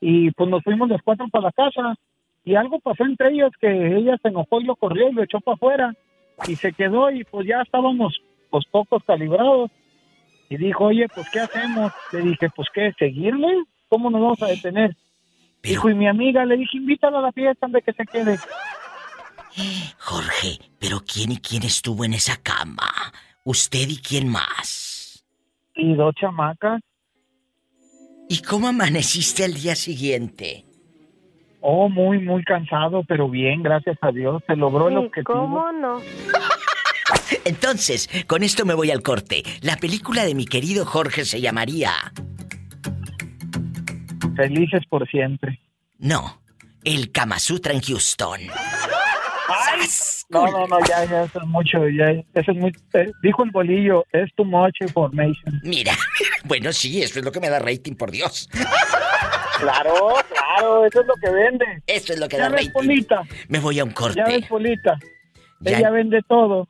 [0.00, 1.94] Y pues nos fuimos los cuatro para la casa.
[2.44, 5.40] Y algo pasó entre ellos que ella se enojó y lo corrió y lo echó
[5.40, 5.94] para afuera.
[6.48, 9.70] Y se quedó y pues ya estábamos pues pocos calibrados.
[10.50, 11.92] Y dijo, oye, pues ¿qué hacemos?
[12.12, 12.92] Le dije, pues ¿qué?
[12.98, 13.64] ¿Seguirle?
[13.88, 14.96] ¿Cómo nos vamos a detener?
[15.62, 18.38] Dijo, y mi amiga, le dije, invítala a la fiesta, de que se quede.
[19.98, 22.90] Jorge, ¿pero quién y quién estuvo en esa cama?
[23.44, 25.24] ¿Usted y quién más?
[25.74, 26.80] Y dos chamacas.
[28.28, 30.64] ¿Y cómo amaneciste al día siguiente?
[31.60, 34.42] Oh, muy, muy cansado, pero bien, gracias a Dios.
[34.46, 35.32] Se logró el ¿Y objetivo.
[35.34, 36.00] cómo no?
[37.44, 39.42] Entonces, con esto me voy al corte.
[39.60, 41.92] La película de mi querido Jorge se llamaría.
[44.36, 45.60] Felices por siempre.
[45.98, 46.40] No,
[46.84, 48.40] El Kama Sutra en Houston.
[50.30, 52.72] No, no, no, ya, ya, eso es mucho, ya, eso es muy...
[52.94, 55.60] eh, dijo el bolillo, es too much information.
[55.62, 55.92] Mira,
[56.44, 58.48] bueno, sí, eso es lo que me da rating, por Dios.
[59.58, 61.64] Claro, claro, eso es lo que vende.
[61.86, 62.72] Eso es lo que Ya da ves, rating.
[62.72, 64.16] Polita, Me voy a un corte.
[64.18, 64.98] ya ves, Polita.
[65.60, 66.66] Ya- Ella vende todo.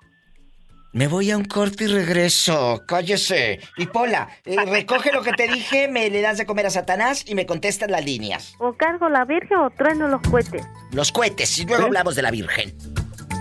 [0.93, 2.82] Me voy a un corte y regreso.
[2.86, 3.61] Cállese.
[3.78, 7.24] Y Pola, eh, recoge lo que te dije, me le das de comer a Satanás
[7.26, 8.55] y me contestas las líneas.
[8.59, 10.66] ¿O cargo la virgen o trueno los cohetes?
[10.93, 11.86] Los cohetes, y luego ¿Eh?
[11.86, 12.74] hablamos de la Virgen.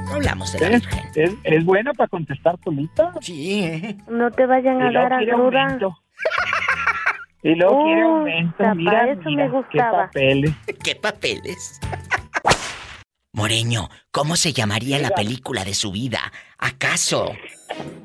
[0.06, 1.10] No hablamos de la ¿Es, Virgen.
[1.16, 3.12] es, es buena para contestar, Polita?
[3.20, 3.98] Sí.
[4.08, 5.98] No te vayan Y a dar a quiere aumento.
[7.44, 8.58] Y luego quiere Uh, aumento.
[8.58, 10.06] para Mira, eso mira, me qué gustaba.
[10.06, 10.52] papeles.
[10.84, 11.80] ¿Qué papeles?
[13.34, 16.20] Moreño, ¿cómo se llamaría la película de su vida?
[16.58, 17.32] ¿Acaso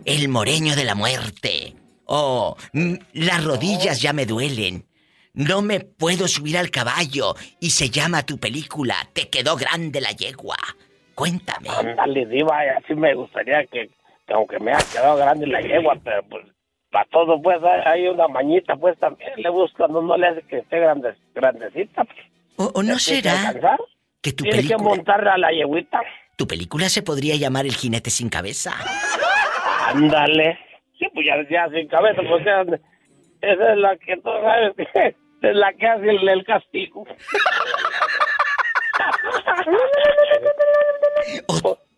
[0.04, 1.74] El Moreño de la Muerte?
[2.04, 4.86] ¿O mm, Las rodillas ya me duelen?
[5.34, 10.12] No me puedo subir al caballo y se llama tu película Te quedó grande la
[10.12, 10.56] yegua.
[11.16, 11.70] Cuéntame.
[11.70, 13.90] Ándale, diva, así me gustaría que,
[14.26, 16.46] que aunque me haya quedado grande la yegua, pero pues
[16.92, 20.58] para todo pues hay una mañita pues también le busca, no, no le hace que
[20.58, 22.04] esté grande, grandecita.
[22.04, 22.18] pues.
[22.58, 23.80] ¿O, o no será alcanzar,
[24.26, 26.00] que tu Tiene que película, montar a la yeguita.
[26.36, 28.74] tu película se podría llamar El jinete sin cabeza?
[29.86, 30.58] Ándale.
[30.98, 32.62] Sí, pues ya, ya sin cabeza, pues ya,
[33.42, 35.14] esa es la que tú sabes que
[35.48, 37.06] es la que hace el, el castigo.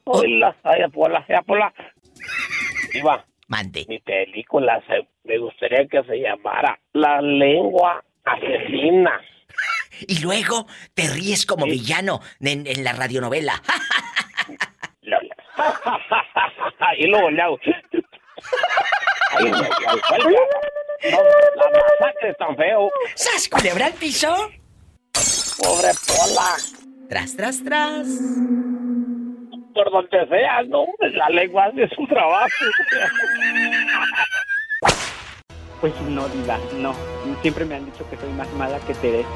[0.04, 1.72] Hola, ay, Apola, ay, Apola.
[2.92, 3.84] Diva, Mande.
[3.88, 9.20] mi película se, me gustaría que se llamara La lengua asesina.
[10.06, 13.62] Y luego te ríes como villano en, en la radionovela.
[16.98, 17.58] y luego le hago.
[19.32, 20.20] Ay, ay, ay.
[21.10, 21.18] No,
[21.56, 22.90] la masacre es tan feo.
[23.14, 24.34] ¡Sas, culebra al piso!
[25.58, 26.56] Pobre Pola.
[27.08, 28.06] Tras, tras, tras.
[29.74, 32.64] Por donde sea, no, la lengua hace su trabajo.
[35.80, 36.92] Pues no, diva, no.
[37.40, 39.28] Siempre me han dicho que soy más mala que Teresa.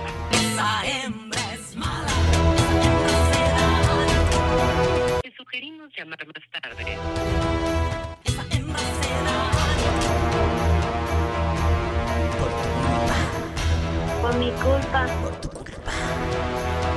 [5.22, 6.98] Te sugerimos llamar más tarde.
[14.20, 15.06] Por mi culpa.
[15.22, 15.92] Por tu culpa.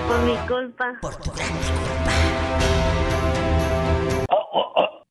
[0.07, 0.97] Por mi culpa.
[1.01, 1.59] Por tu grande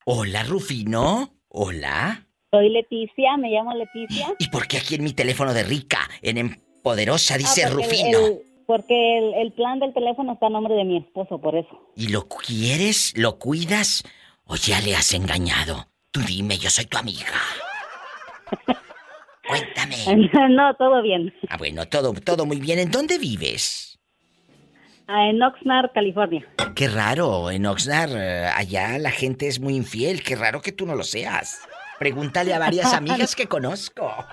[0.06, 1.34] Hola, Rufino.
[1.48, 2.23] Hola.
[2.54, 4.28] Soy Leticia, me llamo Leticia.
[4.38, 7.90] ¿Y por qué aquí en mi teléfono de rica, en Empoderosa, dice Ah, porque el-
[7.90, 8.18] Rufino?
[8.26, 11.90] el- porque el, el plan del teléfono está a nombre de mi esposo, por eso.
[11.96, 13.12] ¿Y lo quieres?
[13.16, 14.02] ¿Lo cuidas?
[14.46, 15.88] ¿O ya le has engañado?
[16.10, 17.26] Tú dime, yo soy tu amiga.
[19.46, 19.96] Cuéntame.
[20.50, 21.32] no, todo bien.
[21.48, 22.78] Ah, bueno, todo, todo muy bien.
[22.78, 23.98] ¿En dónde vives?
[25.06, 26.46] Ah, En Oxnard, California.
[26.74, 30.22] Qué raro, en Oxnard, eh, allá la gente es muy infiel.
[30.22, 31.60] Qué raro que tú no lo seas.
[31.98, 34.10] Pregúntale a varias amigas que conozco.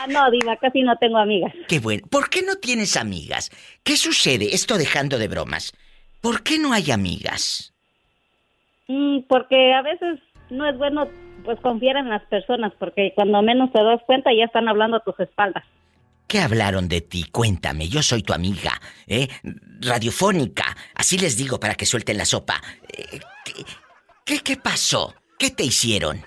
[0.00, 1.52] Ah, no, Diva, casi no tengo amigas.
[1.68, 2.04] Qué bueno.
[2.10, 3.50] ¿Por qué no tienes amigas?
[3.84, 4.52] ¿Qué sucede?
[4.52, 5.72] Esto dejando de bromas.
[6.20, 7.72] ¿Por qué no hay amigas?
[8.88, 10.18] Mm, porque a veces
[10.50, 11.08] no es bueno
[11.44, 15.00] pues confiar en las personas, porque cuando menos te das cuenta ya están hablando a
[15.00, 15.64] tus espaldas.
[16.26, 17.24] ¿Qué hablaron de ti?
[17.30, 19.28] Cuéntame, yo soy tu amiga, ¿eh?
[19.80, 22.60] Radiofónica, así les digo para que suelten la sopa.
[22.88, 23.52] Eh, ¿qué,
[24.24, 25.14] qué, qué pasó?
[25.42, 26.22] ¿Qué te hicieron?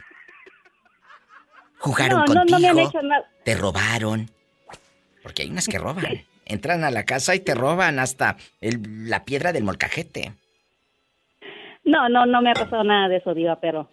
[1.80, 2.60] ¿Jugaron no, no, contigo?
[2.60, 3.26] no me han hecho nada.
[3.46, 4.30] ¿Te robaron?
[5.24, 6.26] Porque hay unas que roban.
[6.46, 10.34] Entran a la casa y te roban hasta el- la piedra del molcajete.
[11.86, 13.90] No, no, no me ha pasado nada de eso, Diva, pero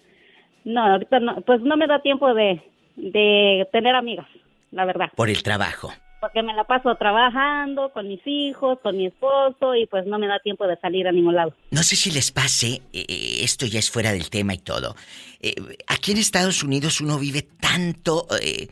[0.65, 2.61] no, ahorita no, pues no me da tiempo de,
[2.97, 4.27] de tener amigas,
[4.73, 5.11] la verdad.
[5.15, 5.93] Por el trabajo.
[6.23, 10.29] Porque me la paso trabajando con mis hijos, con mi esposo y pues no me
[10.29, 11.53] da tiempo de salir a ningún lado.
[11.73, 14.95] No sé si les pase, eh, esto ya es fuera del tema y todo.
[15.41, 15.53] Eh,
[15.89, 18.69] aquí en Estados Unidos uno vive tanto eh,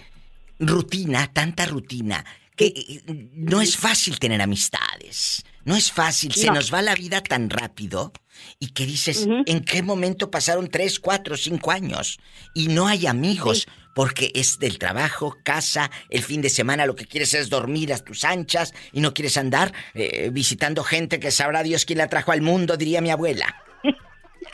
[0.61, 2.25] rutina, tanta rutina,
[2.55, 3.03] que eh,
[3.35, 5.45] no es fácil tener amistades.
[5.65, 6.55] No es fácil, se No.
[6.55, 8.13] nos va la vida tan rápido
[8.61, 12.19] y que dices, ¿en qué momento pasaron tres, cuatro, cinco años?
[12.55, 13.67] Y no hay amigos,
[14.01, 17.99] porque es del trabajo, casa, el fin de semana lo que quieres es dormir a
[17.99, 22.33] tus anchas y no quieres andar eh, visitando gente que sabrá Dios quién la trajo
[22.33, 23.63] al mundo, diría mi abuela.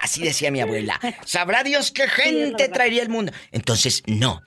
[0.00, 0.98] Así decía mi abuela.
[1.24, 3.30] Sabrá Dios qué gente traería al mundo.
[3.52, 4.42] Entonces, no.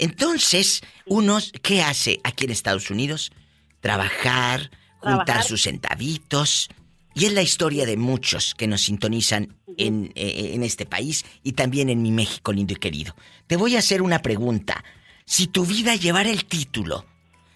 [0.00, 3.30] Entonces, unos, ¿qué hace aquí en Estados Unidos?
[3.78, 5.44] Trabajar, juntar trabajar.
[5.44, 6.70] sus centavitos.
[7.14, 11.52] Y es la historia de muchos que nos sintonizan en, eh, en este país y
[11.52, 13.14] también en mi México lindo y querido.
[13.46, 14.84] Te voy a hacer una pregunta.
[15.24, 17.04] Si tu vida llevara el título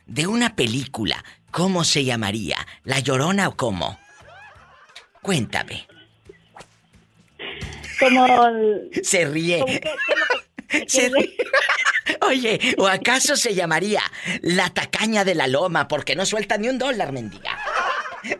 [0.06, 2.56] de una película, ¿cómo se llamaría?
[2.82, 3.98] ¿La Llorona o cómo?
[5.22, 5.86] Cuéntame.
[8.00, 8.26] Como...
[8.46, 9.60] el- Se ríe.
[9.60, 10.26] como que- que lo
[10.68, 11.36] que- Se ríe.
[12.22, 14.02] Oye, ¿o acaso se llamaría
[14.42, 17.58] La Tacaña de la Loma porque no suelta ni un dólar, mendiga?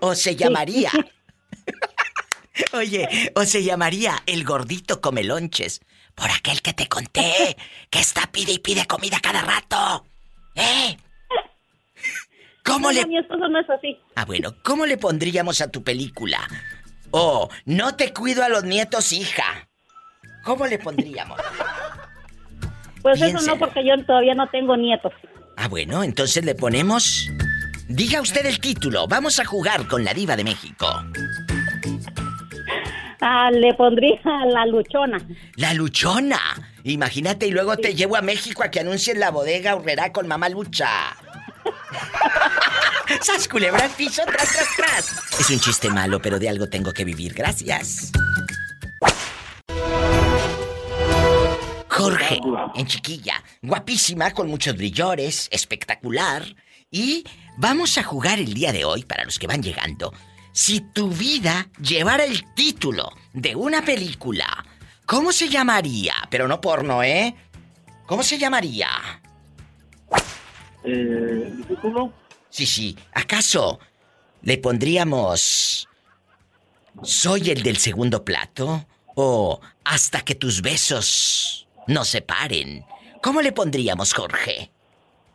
[0.00, 0.90] ¿O se llamaría...
[2.72, 5.80] Oye, o se llamaría El Gordito Comelonches
[6.14, 7.56] por aquel que te conté
[7.90, 10.06] que está pide y pide comida cada rato.
[10.54, 10.96] ¿Eh?
[12.64, 13.98] ¿Cómo No, le mi esposo no es así.
[14.14, 16.40] Ah, bueno, ¿cómo le pondríamos a tu película?
[17.10, 19.68] Oh, no te cuido a los nietos, hija.
[20.44, 21.38] ¿Cómo le pondríamos?
[23.02, 25.12] Pues eso no, porque yo todavía no tengo nietos.
[25.56, 27.28] Ah, bueno, entonces le ponemos...
[27.88, 29.06] Diga usted el título.
[29.06, 30.86] Vamos a jugar con la diva de México.
[33.20, 34.20] Ah, le pondría
[34.50, 35.18] la luchona.
[35.56, 36.40] La luchona.
[36.84, 40.48] Imagínate y luego te llevo a México a que anuncies la bodega Urrera con mamá
[40.48, 41.16] lucha.
[43.20, 45.40] ¡Sas culebra piso, tras, tras, tras!
[45.40, 47.34] Es un chiste malo, pero de algo tengo que vivir.
[47.34, 48.12] Gracias.
[51.88, 52.40] Jorge,
[52.74, 56.44] en chiquilla, guapísima, con muchos brillores, espectacular.
[56.94, 57.24] Y
[57.56, 60.12] vamos a jugar el día de hoy, para los que van llegando.
[60.52, 64.64] Si tu vida llevara el título de una película,
[65.04, 66.14] ¿cómo se llamaría?
[66.30, 67.34] Pero no porno, ¿eh?
[68.06, 68.86] ¿Cómo se llamaría?
[70.84, 71.52] Eh.
[72.48, 72.96] Sí, sí.
[73.12, 73.80] ¿Acaso
[74.42, 75.88] le pondríamos
[77.02, 78.86] Soy el del segundo plato?
[79.16, 82.84] ¿O Hasta que tus besos no se paren?
[83.20, 84.70] ¿Cómo le pondríamos, Jorge?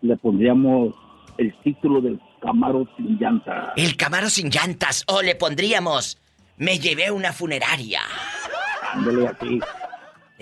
[0.02, 0.96] Le pondríamos
[1.40, 3.74] el título del Camaro sin llanta.
[3.76, 5.04] El Camaro sin llantas.
[5.08, 6.18] ¿O le pondríamos
[6.58, 8.02] Me llevé una funeraria?
[8.94, 9.60] Ándale aquí.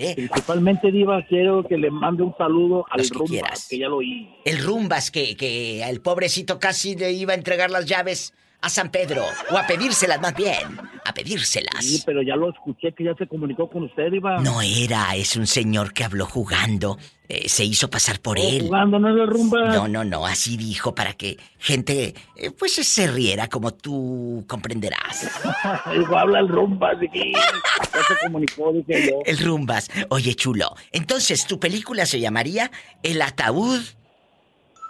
[0.00, 0.14] ¿Eh?
[0.14, 3.66] Principalmente, Diva, quiero que le mande un saludo al Los que Rumba, quieras.
[3.68, 4.28] que ya lo oí.
[4.44, 8.90] El Rumbas que, que al pobrecito casi le iba a entregar las llaves a San
[8.90, 9.24] Pedro.
[9.50, 10.78] O a pedírselas más bien.
[11.04, 11.84] A pedírselas.
[11.84, 14.38] Sí, pero ya lo escuché que ya se comunicó con usted, Diva.
[14.40, 16.98] No era, es un señor que habló jugando.
[17.28, 18.62] Eh, se hizo pasar por Oh, él.
[18.62, 19.68] Jugando, no Rumba.
[19.68, 25.28] No, no, no, así dijo para que gente eh, pues se riera como tú comprenderás.
[25.92, 29.18] Digo, habla el Rumba, de que ya se comunicó, dije yo.
[29.26, 29.90] El rumbas.
[30.08, 30.74] Oye, chulo.
[30.90, 32.70] Entonces, ¿tu película se llamaría
[33.02, 33.80] El ataúd?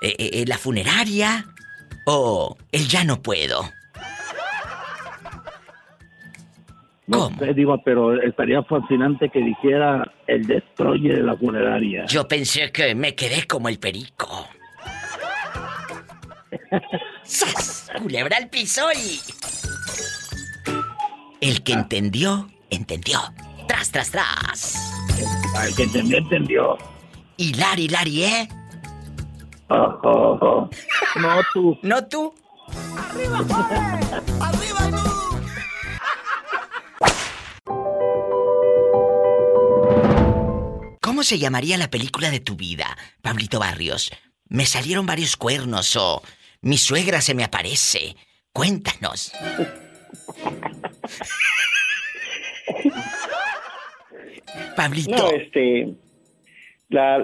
[0.01, 1.45] Eh, eh, ¿La funeraria?
[2.11, 3.71] ¿O El ya no puedo?
[7.07, 12.07] No sé, Diva, pero estaría fascinante que dijera el destroyer de la funeraria.
[12.07, 14.49] Yo pensé que me quedé como el perico.
[17.25, 17.91] ¡Sas!
[18.01, 19.21] Culebra al piso y...
[21.43, 23.21] El que entendió, entendió.
[23.67, 24.93] Tras, tras, tras.
[25.67, 26.79] El que entendió, entendió.
[27.37, 28.49] Y Lari, Lari, ¿eh?
[29.71, 30.71] Oh, oh, oh.
[31.21, 31.79] No tú.
[31.83, 32.35] ¿No tú?
[41.03, 44.11] ¿Cómo se llamaría la película de tu vida, Pablito Barrios?
[44.49, 46.23] Me salieron varios cuernos o
[46.63, 48.17] mi suegra se me aparece.
[48.53, 49.33] Cuéntanos.
[54.77, 55.17] Pablito.
[55.17, 55.95] No, este.
[56.89, 57.23] La,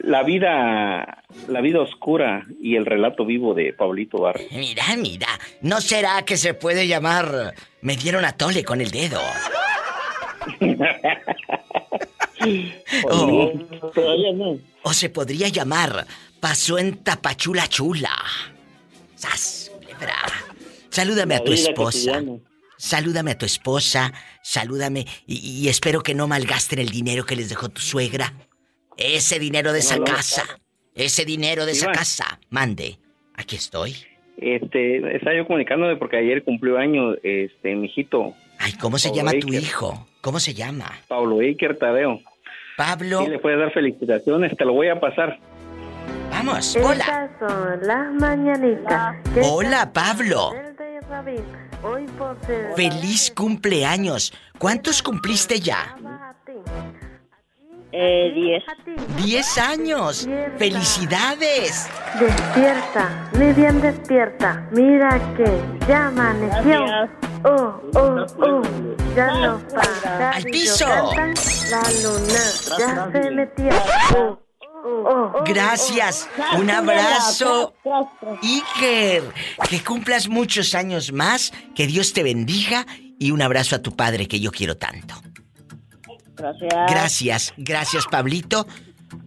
[0.00, 1.24] la vida.
[1.48, 4.46] La vida oscura y el relato vivo de Pablito Barrio.
[4.52, 5.28] Mira, mira,
[5.62, 9.20] ¿no será que se puede llamar Me dieron a tole con el dedo?
[13.10, 13.52] o,
[14.82, 16.06] o se podría llamar
[16.40, 18.10] Pasó en Tapachula Chula.
[19.14, 19.70] ¡Sas!
[19.74, 20.16] culebra!
[20.90, 22.22] Salúdame a tu esposa.
[22.76, 24.12] Salúdame a tu esposa.
[24.42, 25.06] Salúdame.
[25.26, 28.32] Y, y espero que no malgasten el dinero que les dejó tu suegra.
[28.96, 30.12] Ese dinero de esa No, no.
[30.12, 30.42] casa.
[30.94, 32.38] Ese dinero de esa casa.
[32.50, 32.98] Mande.
[33.34, 33.96] Aquí estoy.
[34.36, 38.34] Este, estaba yo comunicándome porque ayer cumplió año, este, mi hijito.
[38.58, 40.06] Ay, ¿cómo se Pablo llama tu hijo?
[40.20, 40.90] ¿Cómo se llama?
[41.08, 42.20] Pablo Iker Tadeo.
[42.76, 43.22] Pablo.
[43.24, 45.38] Sí, le puedes dar felicitaciones, te lo voy a pasar.
[46.30, 47.04] Vamos, hola.
[47.04, 49.16] Estas son las mañanitas.
[49.42, 50.52] Hola, Pablo.
[51.82, 52.38] Hoy por
[52.76, 54.32] Feliz cumpleaños.
[54.58, 55.96] ¿Cuántos cumpliste ya?
[57.94, 58.64] Eh, diez.
[59.22, 60.26] ¡Diez años!
[60.56, 61.88] ¡Felicidades!
[62.18, 64.66] Despierta, mi bien despierta.
[64.72, 66.84] Mira que ya amaneció.
[67.44, 68.62] Oh, oh, oh,
[69.14, 70.86] ya los pájaros ¡Al piso!
[70.86, 72.42] La luna
[72.78, 73.68] ya se metió.
[74.16, 74.38] Oh,
[74.84, 75.44] oh, oh.
[75.44, 76.28] Gracias.
[76.54, 76.60] oh.
[76.60, 77.74] Un abrazo.
[78.42, 79.24] Iker,
[79.68, 82.86] que cumplas muchos años más, que Dios te bendiga
[83.18, 85.14] y un abrazo a tu padre que yo quiero tanto.
[86.42, 86.74] Gracias.
[86.90, 88.66] Gracias, gracias Pablito,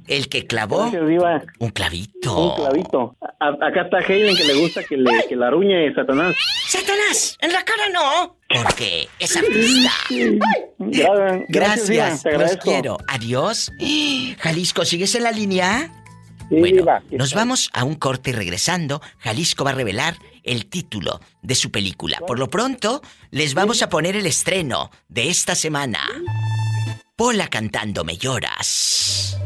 [0.08, 2.50] el que clavó Gracias, un clavito.
[2.50, 3.16] Un clavito.
[3.40, 6.36] A- acá está Helen que le gusta que le que la ruñe Satanás.
[6.68, 9.92] Satanás, en la cara no, porque es artista.
[10.80, 12.98] Gra- Gracias, te los quiero.
[13.08, 13.72] Adiós.
[14.40, 15.92] Jalisco, ¿sigues en la línea?
[16.50, 21.20] Sí, bueno, nos vamos a un corte y regresando, Jalisco va a revelar el título
[21.42, 22.20] de su película.
[22.20, 23.02] Por lo pronto,
[23.32, 26.02] les vamos a poner el estreno de esta semana.
[27.18, 29.40] Pola cantando Me lloras.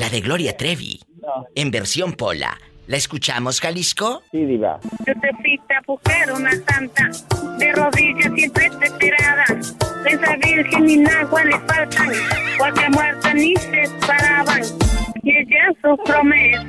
[0.00, 0.98] La de Gloria Trevi,
[1.54, 2.58] en versión Pola.
[2.88, 4.24] ¿La escuchamos, Jalisco?
[4.32, 4.80] Sí, Diva.
[5.06, 7.08] Yo te fuiste a buscar una santa,
[7.58, 9.44] de rodillas siempre desesperada.
[10.06, 12.10] Esa virgen ni agua le faltan,
[12.58, 14.62] porque muerta ni se paraban.
[15.22, 16.66] Y ella sus promesas,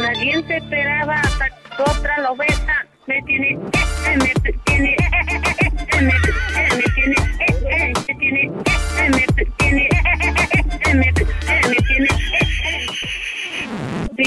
[0.00, 2.86] nadie se esperaba hasta que otra lo besa.
[3.08, 3.58] Me tiene, eh,
[4.06, 4.96] eh, me tiene, eh,
[5.28, 8.42] eh, eh, eh, me eh, me tiene, eh, eh, me tiene, eh, eh, me tiene,
[8.42, 8.69] eh, eh, eh, eh, me eh, me tiene, eh, eh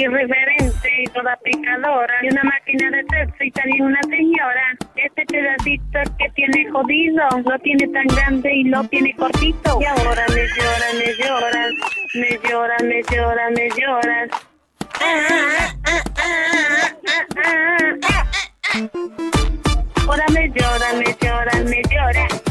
[0.03, 2.13] irreverente y toda picadora.
[2.23, 4.77] Y una máquina de sexo y también una señora.
[4.95, 9.79] Este pedacito que tiene jodido, lo tiene tan grande y lo tiene cortito.
[9.81, 11.71] Y ahora me lloras, me lloras,
[12.13, 13.69] me lloras, me lloras, me.
[15.01, 17.95] Ah, ah, ah, ah, ah, ah,
[18.73, 18.89] ah.
[20.07, 22.42] Ahora me lloras, me lloras, me lloras.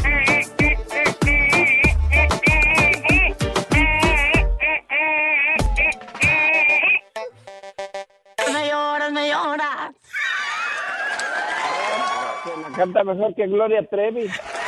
[12.73, 14.27] Canta mejor que Gloria Trevi.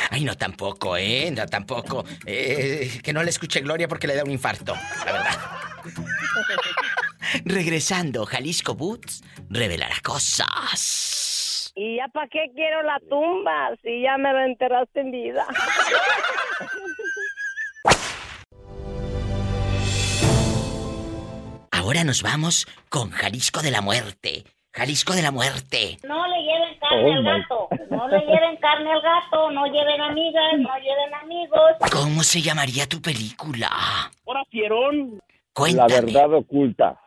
[0.10, 1.32] Ay, no tampoco, ¿eh?
[1.36, 2.06] No tampoco.
[2.26, 4.76] Eh, que no le escuche Gloria porque le da un infarto,
[5.06, 5.36] la verdad.
[7.46, 11.74] Regresando, Jalisco Boots revelará cosas.
[11.76, 15.46] ¿Y ya para qué quiero la tumba si ya me lo enterraste en vida?
[21.72, 24.46] Ahora nos vamos con Jalisco de la Muerte.
[24.76, 25.98] Jalisco de la Muerte.
[26.04, 27.70] No le lleven carne Oh, al gato.
[27.90, 29.50] No le lleven carne al gato.
[29.52, 30.54] No lleven amigas.
[30.58, 31.60] No lleven amigos.
[31.92, 33.70] ¿Cómo se llamaría tu película?
[34.28, 35.22] Ahora, Fierón.
[35.54, 35.90] Cuéntame.
[35.90, 37.00] La verdad oculta.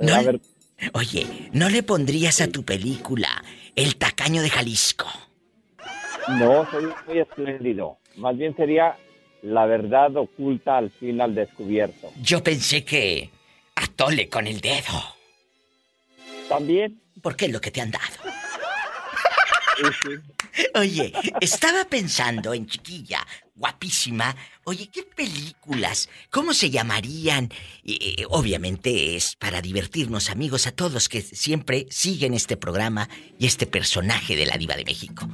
[0.00, 0.40] No le-
[0.92, 3.28] Oye, ¿no le pondrías a tu película
[3.74, 5.06] El tacaño de Jalisco?
[6.28, 7.98] No, soy muy espléndido.
[8.16, 8.96] Más bien sería
[9.44, 12.10] la verdad oculta al fin al descubierto.
[12.22, 13.30] Yo pensé que
[13.74, 15.02] atole con el dedo.
[16.48, 17.00] También.
[17.22, 18.04] Porque es lo que te han dado.
[20.76, 23.26] Oye, estaba pensando en chiquilla,
[23.56, 24.34] guapísima.
[24.64, 26.08] Oye, ¿qué películas?
[26.30, 27.50] ¿Cómo se llamarían?
[27.84, 33.08] Eh, obviamente es para divertirnos, amigos, a todos que siempre siguen este programa
[33.38, 35.28] y este personaje de la Diva de México.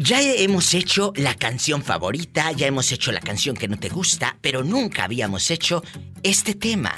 [0.00, 4.36] Ya hemos hecho la canción favorita, ya hemos hecho la canción que no te gusta,
[4.40, 5.82] pero nunca habíamos hecho
[6.22, 6.94] este tema.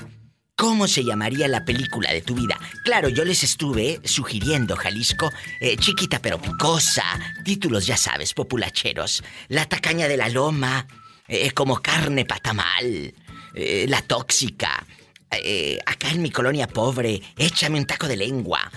[0.54, 2.60] ¿Cómo se llamaría la película de tu vida?
[2.84, 5.32] Claro, yo les estuve sugiriendo, Jalisco,
[5.62, 7.04] eh, chiquita pero picosa,
[7.42, 10.86] títulos ya sabes, populacheros, La tacaña de la loma,
[11.26, 13.14] eh, como carne patamal,
[13.54, 14.86] eh, La tóxica,
[15.86, 18.70] acá en mi colonia pobre, échame un taco de lengua.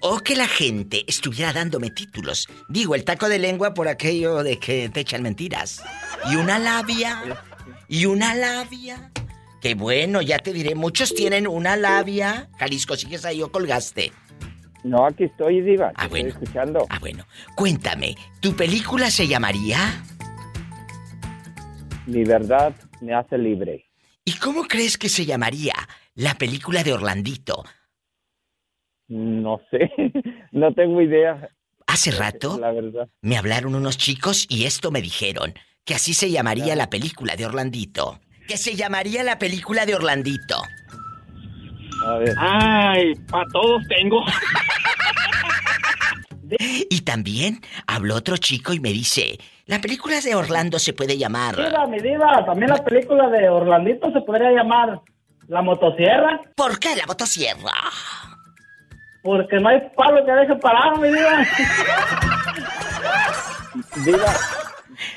[0.00, 2.48] O que la gente estuviera dándome títulos.
[2.68, 5.82] Digo, el taco de lengua por aquello de que te echan mentiras.
[6.30, 7.22] Y una labia.
[7.88, 9.10] Y una labia.
[9.60, 10.74] Qué bueno, ya te diré.
[10.76, 12.48] Muchos tienen una labia.
[12.58, 14.12] Jalisco, ¿sigues ahí o colgaste?
[14.84, 15.92] No, aquí estoy, Diva.
[15.96, 16.28] Ah, bueno.
[16.28, 16.86] Estoy escuchando.
[16.88, 17.26] Ah, bueno.
[17.56, 20.04] Cuéntame, ¿tu película se llamaría?
[22.06, 23.84] Mi verdad me hace libre.
[24.24, 25.74] ¿Y cómo crees que se llamaría
[26.14, 27.64] la película de Orlandito?
[29.08, 29.90] No sé.
[30.52, 31.48] no tengo idea.
[31.86, 33.08] Hace rato La verdad.
[33.22, 35.54] me hablaron unos chicos y esto me dijeron,
[35.84, 38.20] que así se llamaría la película de Orlandito.
[38.46, 40.62] Que se llamaría la película de Orlandito.
[42.06, 42.34] A ver.
[42.38, 44.22] Ay, para todos tengo.
[46.90, 51.56] Y también habló otro chico y me dice, la película de Orlando se puede llamar...
[51.56, 55.00] Diva, mi diva, también la película de Orlandito se podría llamar
[55.46, 56.40] La Motosierra.
[56.56, 57.74] ¿Por qué la motosierra?
[59.22, 61.44] Porque no hay palo que deje parado, mi diva.
[64.04, 64.34] Diva.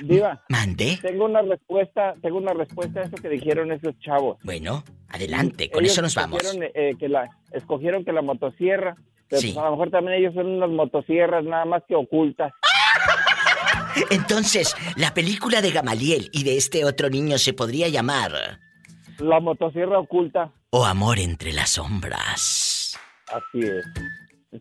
[0.02, 0.44] Diva.
[0.50, 1.00] ¿Mande?
[1.02, 4.38] Tengo una respuesta, tengo una respuesta a eso que dijeron esos chavos.
[4.44, 6.42] Bueno, adelante, con Ellos eso nos vamos.
[6.44, 8.96] escogieron, eh, que la, escogieron que la motosierra,
[9.28, 9.52] pero Sí.
[9.54, 12.52] pues a lo mejor también ellos son unas motosierras nada más que ocultas.
[14.12, 18.60] Entonces, la película de Gamaliel y de este otro niño se podría llamar
[19.18, 20.52] La motosierra oculta.
[20.72, 22.71] O Amor entre las sombras.
[23.34, 23.86] Así es.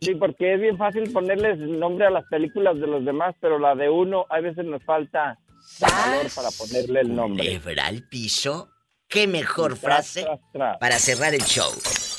[0.01, 3.75] Sí, porque es bien fácil ponerles nombre a las películas de los demás, pero la
[3.75, 5.39] de uno a veces nos falta
[5.81, 7.61] valor para ponerle el nombre.
[7.83, 8.69] Al piso.
[9.09, 10.79] Qué mejor tras, frase tras, tras.
[10.79, 11.73] para cerrar el show.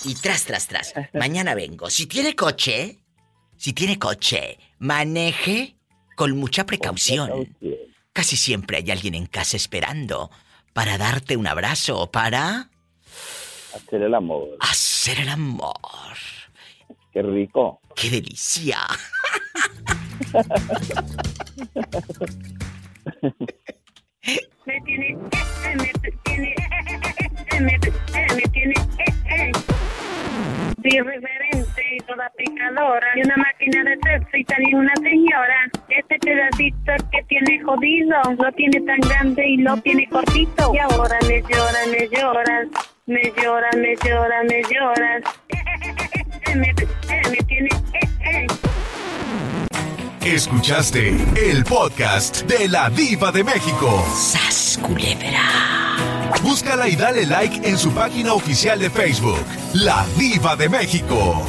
[0.03, 0.94] Y tras, tras, tras.
[1.14, 1.90] Mañana vengo.
[1.90, 2.99] Si tiene coche,
[3.56, 5.78] si tiene coche, maneje
[6.18, 7.56] con mucha precaución.
[8.11, 10.30] Casi siempre hay alguien en casa esperando
[10.73, 12.69] para darte un abrazo o para
[13.73, 14.49] Hacer el amor.
[14.60, 15.72] hacer el amor.
[17.12, 17.80] Qué rico.
[17.96, 18.78] ¡Qué delicia!
[24.66, 25.18] Me tiene,
[25.76, 25.92] me
[26.24, 26.56] tiene,
[27.60, 27.80] me,
[28.36, 28.74] me tiene,
[30.84, 33.08] irreverente y toda picadora.
[33.16, 35.70] Y una máquina de sexo y también una señora.
[35.90, 40.74] Este pedacito que tiene jodido, lo tiene tan grande y lo tiene cortito.
[40.74, 42.68] Y ahora me llora, me lloras,
[43.06, 45.24] me llora, me llora, me lloras.
[46.48, 46.76] Eh,
[48.26, 48.48] eh.
[50.24, 54.04] Escuchaste el podcast de la Diva de México.
[54.16, 55.98] ¡Sas, culebra!
[56.42, 61.46] Búscala y dale like en su página oficial de Facebook, La Diva de México.